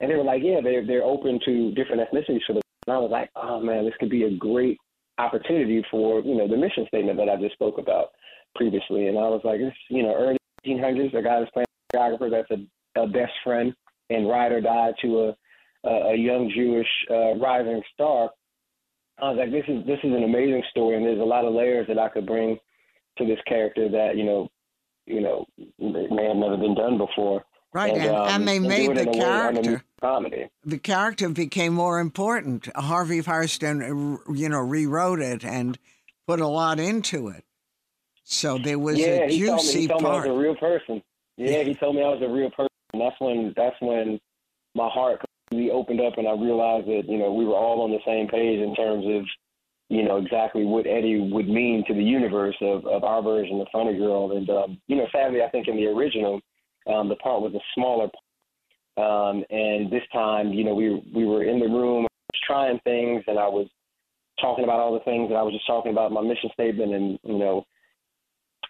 And 0.00 0.10
they 0.10 0.16
were 0.16 0.24
like, 0.24 0.42
yeah, 0.42 0.60
they're 0.62 0.84
they're 0.84 1.04
open 1.04 1.38
to 1.44 1.72
different 1.72 2.02
ethnicities 2.02 2.42
for. 2.46 2.60
And 2.86 2.94
I 2.94 2.98
was 3.00 3.10
like, 3.10 3.30
oh 3.34 3.58
man, 3.60 3.84
this 3.84 3.94
could 3.98 4.10
be 4.10 4.30
a 4.30 4.36
great 4.36 4.78
opportunity 5.18 5.84
for 5.90 6.20
you 6.20 6.36
know 6.36 6.46
the 6.46 6.56
mission 6.56 6.86
statement 6.86 7.18
that 7.18 7.28
I 7.28 7.34
just 7.34 7.54
spoke 7.54 7.78
about 7.78 8.10
previously. 8.54 9.08
And 9.08 9.18
I 9.18 9.22
was 9.22 9.40
like, 9.42 9.58
it's 9.58 9.76
you 9.90 10.04
know 10.04 10.14
early 10.14 10.38
1800s, 10.64 11.14
a 11.14 11.22
guy 11.22 11.40
that's 11.40 11.50
playing 11.50 11.66
a 11.66 11.96
choreographer 11.96 12.30
that's 12.30 12.50
a, 12.50 13.00
a 13.00 13.06
best 13.08 13.32
friend 13.42 13.74
and 14.10 14.28
ride 14.28 14.52
or 14.52 14.60
die 14.60 14.92
to 15.02 15.20
a 15.20 15.36
a, 15.84 15.88
a 15.88 16.16
young 16.16 16.50
Jewish 16.54 16.88
uh, 17.10 17.34
rising 17.36 17.82
star. 17.94 18.30
I 19.18 19.30
was 19.30 19.38
like, 19.38 19.50
this 19.50 19.64
is 19.68 19.86
this 19.86 19.98
is 20.04 20.12
an 20.12 20.24
amazing 20.24 20.62
story, 20.70 20.96
and 20.96 21.04
there's 21.06 21.20
a 21.20 21.24
lot 21.24 21.44
of 21.44 21.54
layers 21.54 21.86
that 21.88 21.98
I 21.98 22.08
could 22.08 22.26
bring 22.26 22.58
to 23.18 23.26
this 23.26 23.38
character 23.46 23.88
that 23.88 24.16
you 24.16 24.24
know, 24.24 24.48
you 25.06 25.20
know, 25.20 25.46
may 25.78 26.26
have 26.26 26.36
never 26.36 26.56
been 26.56 26.74
done 26.74 26.98
before. 26.98 27.42
Right, 27.72 27.94
and, 27.94 28.16
um, 28.16 28.28
and 28.28 28.48
they 28.48 28.58
made 28.58 28.96
the 28.96 29.02
in 29.02 29.08
a 29.08 29.10
way- 29.10 29.16
in 29.16 29.22
a 29.22 29.24
character. 29.24 29.84
comedy. 30.00 30.48
the 30.64 30.78
character 30.78 31.28
became 31.28 31.74
more 31.74 32.00
important. 32.00 32.68
Harvey 32.74 33.20
Fierstein, 33.20 33.82
uh, 33.82 34.32
you 34.32 34.48
know, 34.48 34.60
rewrote 34.60 35.20
it 35.20 35.44
and 35.44 35.78
put 36.26 36.40
a 36.40 36.46
lot 36.46 36.78
into 36.78 37.28
it. 37.28 37.44
So 38.24 38.58
there 38.58 38.78
was 38.78 38.98
yeah, 38.98 39.24
a 39.24 39.28
he 39.28 39.46
told 39.46 39.58
me 39.58 39.62
juicy 39.62 39.80
he 39.80 39.86
told 39.88 40.02
me 40.02 40.08
I 40.08 40.14
was 40.14 40.26
a 40.26 40.32
real 40.32 40.56
person. 40.56 41.02
Yeah, 41.36 41.62
he 41.62 41.74
told 41.74 41.96
me 41.96 42.02
I 42.02 42.08
was 42.08 42.22
a 42.22 42.28
real 42.28 42.50
person. 42.50 42.68
That's 42.92 43.16
when 43.20 43.52
that's 43.56 43.76
when 43.80 44.18
my 44.74 44.88
heart 44.88 45.20
completely 45.48 45.70
opened 45.70 46.00
up, 46.00 46.18
and 46.18 46.28
I 46.28 46.32
realized 46.32 46.86
that 46.86 47.02
you 47.06 47.18
know 47.18 47.32
we 47.32 47.44
were 47.44 47.54
all 47.54 47.82
on 47.82 47.90
the 47.90 48.04
same 48.06 48.28
page 48.28 48.60
in 48.60 48.74
terms 48.74 49.04
of 49.06 49.24
you 49.88 50.04
know 50.04 50.16
exactly 50.16 50.64
what 50.64 50.86
Eddie 50.86 51.28
would 51.32 51.48
mean 51.48 51.84
to 51.86 51.94
the 51.94 52.02
universe 52.02 52.56
of 52.60 52.86
of 52.86 53.04
our 53.04 53.22
version 53.22 53.60
of 53.60 53.68
Funny 53.72 53.96
Girl. 53.96 54.36
And 54.36 54.48
um, 54.50 54.80
you 54.88 54.96
know, 54.96 55.06
sadly, 55.12 55.42
I 55.42 55.50
think 55.50 55.68
in 55.68 55.76
the 55.76 55.86
original, 55.86 56.40
um, 56.86 57.08
the 57.08 57.16
part 57.16 57.42
was 57.42 57.54
a 57.54 57.60
smaller. 57.74 58.08
part. 58.08 58.22
Um, 58.98 59.44
and 59.50 59.92
this 59.92 60.04
time, 60.10 60.54
you 60.54 60.64
know, 60.64 60.74
we 60.74 61.02
we 61.14 61.26
were 61.26 61.44
in 61.44 61.60
the 61.60 61.66
room, 61.66 62.06
trying 62.46 62.80
things, 62.84 63.22
and 63.26 63.38
I 63.38 63.46
was 63.46 63.68
talking 64.40 64.64
about 64.64 64.80
all 64.80 64.94
the 64.94 65.04
things 65.04 65.28
that 65.28 65.36
I 65.36 65.42
was 65.42 65.52
just 65.52 65.66
talking 65.66 65.92
about 65.92 66.12
my 66.12 66.22
mission 66.22 66.48
statement, 66.54 66.94
and 66.94 67.18
you 67.22 67.38
know, 67.38 67.64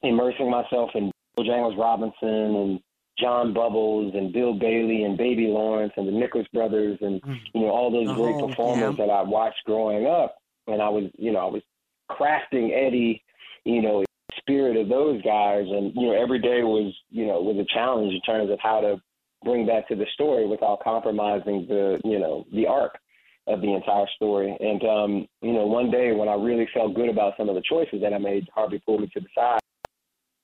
immersing 0.02 0.50
myself 0.50 0.90
in 0.94 1.12
Bojangles 1.38 1.78
Robinson 1.78 2.28
and 2.28 2.80
John 3.18 3.52
Bubbles 3.54 4.14
and 4.14 4.32
Bill 4.32 4.54
Bailey 4.54 5.04
and 5.04 5.16
Baby 5.16 5.46
Lawrence 5.46 5.92
and 5.96 6.06
the 6.06 6.12
Nicholas 6.12 6.46
brothers 6.52 6.98
and 7.00 7.20
you 7.54 7.62
know 7.62 7.70
all 7.70 7.90
those 7.90 8.08
The 8.08 8.14
great 8.14 8.38
performers 8.48 8.96
camp. 8.96 8.98
that 8.98 9.10
I 9.10 9.22
watched 9.22 9.64
growing 9.64 10.06
up, 10.06 10.36
and 10.66 10.82
I 10.82 10.88
was 10.88 11.04
you 11.18 11.32
know 11.32 11.40
I 11.40 11.50
was 11.50 11.62
crafting 12.10 12.70
Eddie, 12.72 13.22
you 13.64 13.82
know, 13.82 14.04
spirit 14.38 14.76
of 14.76 14.88
those 14.88 15.20
guys, 15.22 15.64
and 15.68 15.92
you 15.94 16.08
know 16.08 16.20
every 16.20 16.38
day 16.40 16.62
was 16.62 16.94
you 17.10 17.26
know 17.26 17.40
was 17.40 17.56
a 17.56 17.74
challenge 17.74 18.12
in 18.12 18.20
terms 18.20 18.50
of 18.50 18.58
how 18.60 18.80
to 18.80 19.00
bring 19.44 19.66
that 19.66 19.86
to 19.88 19.96
the 19.96 20.06
story 20.14 20.46
without 20.46 20.82
compromising 20.82 21.66
the 21.68 22.00
you 22.04 22.18
know 22.18 22.44
the 22.52 22.66
arc 22.66 22.98
of 23.46 23.60
the 23.60 23.72
entire 23.72 24.06
story. 24.16 24.56
And 24.60 24.82
um, 24.84 25.28
you 25.40 25.52
know, 25.52 25.66
one 25.66 25.90
day 25.90 26.12
when 26.12 26.28
I 26.28 26.34
really 26.34 26.68
felt 26.74 26.94
good 26.94 27.08
about 27.08 27.34
some 27.36 27.48
of 27.48 27.54
the 27.54 27.62
choices 27.68 28.00
that 28.02 28.12
I 28.12 28.18
made, 28.18 28.48
Harvey 28.54 28.82
pulled 28.84 29.00
me 29.02 29.10
to 29.14 29.20
the 29.20 29.28
side 29.34 29.60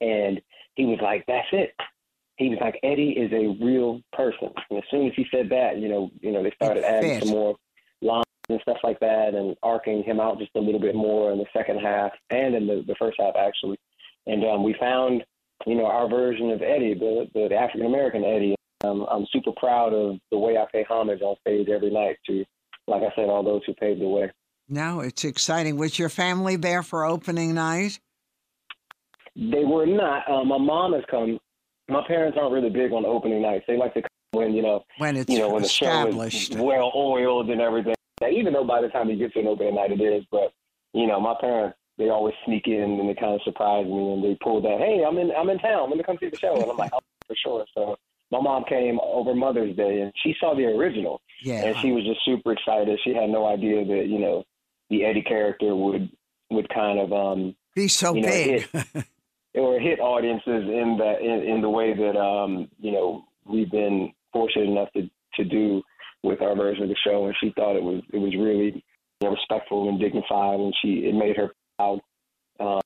and 0.01 0.41
he 0.75 0.87
was 0.87 0.99
like, 1.03 1.25
"That's 1.27 1.47
it." 1.53 1.75
He 2.37 2.49
was 2.49 2.59
like, 2.61 2.79
"Eddie 2.83 3.11
is 3.11 3.33
a 3.33 3.57
real 3.64 4.01
person." 4.12 4.51
And 4.71 4.79
as 4.79 4.85
soon 4.90 5.07
as 5.07 5.12
he 5.14 5.27
said 5.31 5.49
that, 5.51 5.79
you 5.79 5.88
know, 5.88 6.11
you 6.21 6.33
know, 6.33 6.42
they 6.42 6.53
started 6.53 6.85
adding 6.85 7.21
some 7.21 7.29
more 7.29 7.57
lines 8.01 8.25
and 8.49 8.61
stuff 8.62 8.79
like 8.83 8.99
that, 9.01 9.35
and 9.35 9.57
arcing 9.62 10.03
him 10.03 10.21
out 10.21 10.38
just 10.38 10.51
a 10.57 10.61
little 10.61 10.81
bit 10.81 10.95
more 10.95 11.33
in 11.33 11.38
the 11.38 11.47
second 11.53 11.79
half 11.79 12.12
and 12.31 12.55
in 12.55 12.66
the, 12.66 12.85
the 12.87 12.95
first 12.99 13.16
half 13.21 13.35
actually. 13.37 13.77
And 14.27 14.45
um, 14.45 14.64
we 14.64 14.75
found, 14.79 15.25
you 15.66 15.75
know, 15.75 15.87
our 15.87 16.09
version 16.09 16.51
of 16.51 16.62
Eddie, 16.62 16.95
the 16.95 17.29
the, 17.35 17.49
the 17.49 17.55
African 17.55 17.87
American 17.87 18.25
Eddie. 18.25 18.57
Um, 18.85 19.07
I'm 19.11 19.27
super 19.33 19.53
proud 19.57 19.92
of 19.92 20.18
the 20.33 20.38
way 20.38 20.57
I 20.57 20.66
pay 20.73 20.85
homage 20.88 21.23
on 21.23 21.37
stage 21.40 21.68
every 21.68 21.90
night 21.90 22.16
to, 22.27 22.45
like 22.88 23.03
I 23.03 23.14
said, 23.14 23.29
all 23.29 23.45
those 23.45 23.62
who 23.64 23.75
paved 23.75 24.01
the 24.01 24.09
way. 24.09 24.29
No, 24.68 25.01
it's 25.01 25.25
exciting. 25.25 25.77
Was 25.77 25.99
your 25.99 26.09
family 26.09 26.57
there 26.57 26.83
for 26.83 27.05
opening 27.05 27.55
night? 27.55 28.01
They 29.37 29.64
were 29.64 29.87
not. 29.87 30.29
Um, 30.29 30.49
my 30.49 30.59
mom 30.59 30.95
has 30.95 31.05
come. 31.11 31.38
My 31.88 32.03
parents 32.07 32.38
aren't 32.40 32.53
really 32.53 32.71
big 32.71 32.92
on 32.92 33.05
opening 33.05 33.42
nights. 33.42 33.64
They 33.66 33.77
like 33.77 33.95
to 33.95 34.03
come 34.03 34.09
when 34.33 34.55
you 34.55 34.62
know, 34.62 34.85
When 34.99 35.16
it's 35.16 35.31
you 35.31 35.38
know, 35.38 35.51
when 35.51 35.62
the 35.62 35.68
show 35.68 36.07
is 36.23 36.51
well 36.57 36.90
oiled 36.95 37.51
and 37.51 37.61
everything. 37.61 37.95
Now, 38.21 38.29
even 38.29 38.53
though 38.53 38.64
by 38.64 38.81
the 38.81 38.88
time 38.88 39.11
you 39.11 39.16
get 39.16 39.33
to 39.35 39.40
an 39.40 39.47
opening 39.49 39.75
night, 39.75 39.90
it 39.92 40.01
is. 40.01 40.25
But 40.31 40.53
you 40.95 41.07
know, 41.07 41.21
my 41.21 41.35
parents 41.40 41.77
they 41.99 42.09
always 42.09 42.35
sneak 42.47 42.66
in 42.66 42.99
and 42.99 43.09
they 43.09 43.14
kind 43.14 43.35
of 43.35 43.42
surprise 43.42 43.85
me 43.87 44.12
and 44.14 44.25
they 44.25 44.37
pull 44.42 44.62
that. 44.62 44.79
Hey, 44.79 45.05
I'm 45.07 45.18
in. 45.18 45.31
I'm 45.37 45.51
in 45.51 45.59
town. 45.59 45.85
I'm 45.85 45.90
gonna 45.90 46.03
come 46.05 46.16
see 46.18 46.31
the 46.31 46.38
show. 46.38 46.55
And 46.55 46.71
I'm 46.71 46.77
like, 46.77 46.90
oh, 46.95 47.01
for 47.27 47.37
sure. 47.37 47.64
So 47.75 47.97
my 48.31 48.40
mom 48.40 48.64
came 48.64 48.99
over 49.03 49.35
Mother's 49.35 49.77
Day 49.77 50.01
and 50.01 50.12
she 50.23 50.35
saw 50.40 50.55
the 50.55 50.64
original, 50.64 51.21
Yeah. 51.42 51.64
and 51.66 51.77
she 51.79 51.92
was 51.92 52.05
just 52.05 52.25
super 52.25 52.53
excited. 52.53 52.99
She 53.05 53.12
had 53.14 53.29
no 53.29 53.47
idea 53.47 53.85
that 53.85 54.07
you 54.09 54.18
know 54.18 54.45
the 54.88 55.05
Eddie 55.05 55.23
character 55.23 55.75
would 55.77 56.09
would 56.51 56.68
kind 56.71 56.99
of 56.99 57.12
um 57.12 57.55
Be 57.75 57.88
so 57.88 58.14
you 58.14 58.23
know, 58.23 58.29
big. 58.29 58.68
hit 59.83 60.01
audiences 60.01 60.45
in 60.47 60.97
the 60.99 61.18
in, 61.21 61.55
in 61.55 61.61
the 61.62 61.68
way 61.68 61.95
that 61.95 62.18
um 62.18 62.68
you 62.79 62.92
know 62.92 63.25
we've 63.45 63.71
been 63.71 64.12
fortunate 64.33 64.68
enough 64.68 64.88
to 64.92 65.09
to 65.35 65.45
do 65.45 65.83
with 66.23 66.40
our 66.40 66.55
version 66.55 66.85
of 66.85 66.88
the 66.88 66.97
show, 67.05 67.27
and 67.27 67.35
she 67.40 67.53
thought 67.57 67.77
it 67.77 67.83
was 67.83 68.03
it 68.12 68.18
was 68.18 68.35
really 68.37 68.85
you 69.21 69.29
know, 69.29 69.31
respectful 69.31 69.88
and 69.88 70.01
dignified, 70.01 70.61
and 70.61 70.75
she 70.83 71.07
it 71.07 71.14
made 71.14 71.37
her 71.37 71.51
proud. 71.77 72.01
Um, 72.61 72.81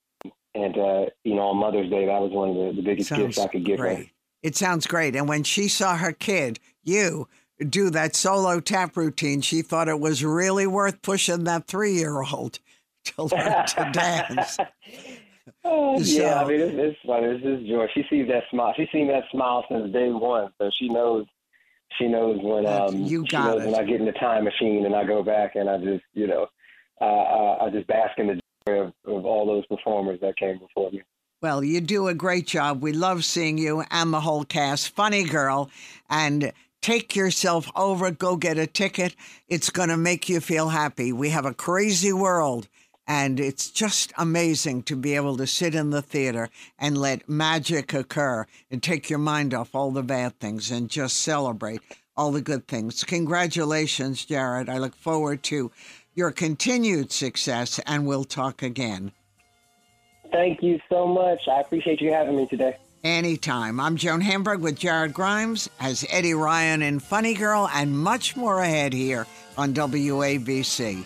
and 0.55 0.77
uh, 0.77 1.05
you 1.23 1.35
know, 1.35 1.49
on 1.49 1.57
Mother's 1.57 1.89
Day, 1.89 2.05
that 2.05 2.19
was 2.19 2.31
one 2.31 2.49
of 2.49 2.55
the, 2.55 2.81
the 2.81 2.85
biggest 2.85 3.09
Sounds 3.09 3.21
gifts 3.21 3.37
I 3.37 3.47
could 3.47 3.65
give 3.65 3.77
her. 3.77 3.85
great. 3.85 4.11
It 4.43 4.55
sounds 4.55 4.87
great. 4.87 5.15
And 5.15 5.27
when 5.27 5.43
she 5.43 5.67
saw 5.67 5.97
her 5.97 6.11
kid, 6.11 6.59
you, 6.83 7.27
do 7.69 7.89
that 7.89 8.15
solo 8.15 8.59
tap 8.59 8.95
routine, 8.95 9.41
she 9.41 9.61
thought 9.61 9.87
it 9.87 9.99
was 9.99 10.23
really 10.23 10.67
worth 10.67 11.01
pushing 11.01 11.43
that 11.45 11.67
three 11.67 11.93
year 11.93 12.21
old 12.21 12.59
to 13.05 13.23
learn 13.23 13.65
to 13.67 13.89
dance. 13.93 14.57
Oh, 15.69 15.99
yeah, 15.99 16.41
I 16.41 16.47
mean, 16.47 16.61
it's, 16.61 16.73
it's 16.77 16.97
funny. 17.05 17.27
It's 17.27 17.43
just 17.43 17.67
joy. 17.67 17.87
She 17.93 18.03
sees 18.09 18.27
that 18.29 18.43
smile. 18.49 18.73
She's 18.77 18.87
seen 18.91 19.07
that 19.07 19.23
smile 19.31 19.65
since 19.69 19.91
day 19.91 20.09
one, 20.09 20.51
so 20.57 20.69
she 20.79 20.87
knows. 20.89 21.25
She 21.97 22.07
knows 22.07 22.39
when 22.41 22.65
um 22.65 22.95
you 22.95 23.23
she 23.25 23.31
got 23.35 23.45
knows 23.45 23.63
it. 23.63 23.65
when 23.71 23.75
I 23.75 23.83
get 23.83 23.99
in 23.99 24.05
the 24.05 24.11
time 24.13 24.43
machine 24.43 24.85
and 24.85 24.93
I 24.93 25.05
go 25.05 25.23
back 25.23 25.55
and 25.55 25.69
I 25.69 25.77
just 25.77 26.03
you 26.13 26.27
know 26.27 26.47
uh, 26.99 27.05
uh, 27.05 27.57
I 27.65 27.69
just 27.69 27.87
bask 27.87 28.17
in 28.17 28.27
the 28.27 28.39
joy 28.67 28.79
of, 28.81 28.93
of 29.05 29.25
all 29.25 29.45
those 29.45 29.65
performers 29.67 30.19
that 30.21 30.37
came 30.37 30.59
before 30.59 30.91
me. 30.91 31.01
Well, 31.41 31.63
you 31.63 31.81
do 31.81 32.07
a 32.07 32.13
great 32.13 32.47
job. 32.47 32.81
We 32.81 32.93
love 32.93 33.23
seeing 33.23 33.57
you 33.57 33.83
and 33.91 34.11
the 34.11 34.21
whole 34.21 34.43
cast. 34.43 34.89
Funny 34.95 35.23
girl. 35.23 35.69
And 36.09 36.51
take 36.81 37.15
yourself 37.15 37.69
over, 37.75 38.09
go 38.09 38.35
get 38.37 38.57
a 38.57 38.65
ticket. 38.65 39.15
It's 39.47 39.69
going 39.69 39.89
to 39.89 39.97
make 39.97 40.29
you 40.29 40.39
feel 40.39 40.69
happy. 40.69 41.13
We 41.13 41.29
have 41.29 41.45
a 41.45 41.53
crazy 41.53 42.11
world. 42.11 42.67
And 43.07 43.39
it's 43.39 43.71
just 43.71 44.11
amazing 44.17 44.83
to 44.83 44.97
be 44.97 45.15
able 45.15 45.37
to 45.37 45.47
sit 45.47 45.73
in 45.73 45.91
the 45.91 46.01
theater 46.01 46.49
and 46.77 46.97
let 46.97 47.29
magic 47.29 47.93
occur 47.93 48.45
and 48.69 48.83
take 48.83 49.09
your 49.09 49.19
mind 49.19 49.53
off 49.53 49.73
all 49.73 49.91
the 49.91 50.03
bad 50.03 50.37
things 50.39 50.69
and 50.71 50.89
just 50.89 51.17
celebrate 51.17 51.81
all 52.17 52.31
the 52.31 52.41
good 52.41 52.67
things. 52.67 53.03
Congratulations, 53.05 54.25
Jared. 54.25 54.67
I 54.67 54.77
look 54.79 54.95
forward 54.95 55.41
to 55.43 55.71
your 56.15 56.31
continued 56.31 57.11
success 57.11 57.79
and 57.85 58.05
we'll 58.05 58.25
talk 58.25 58.61
again. 58.61 59.13
Thank 60.31 60.61
you 60.61 60.79
so 60.89 61.07
much. 61.07 61.47
I 61.47 61.61
appreciate 61.61 62.01
you 62.01 62.11
having 62.11 62.35
me 62.35 62.47
today. 62.47 62.75
Anytime. 63.03 63.79
I'm 63.79 63.95
Joan 63.95 64.19
Hamburg 64.19 64.59
with 64.59 64.77
Jared 64.77 65.13
Grimes 65.13 65.69
as 65.79 66.05
Eddie 66.09 66.33
Ryan 66.33 66.81
in 66.81 66.99
Funny 66.99 67.35
Girl 67.35 67.69
and 67.73 67.97
much 67.97 68.35
more 68.35 68.59
ahead 68.59 68.91
here 68.91 69.25
on 69.57 69.73
WABC. 69.73 71.05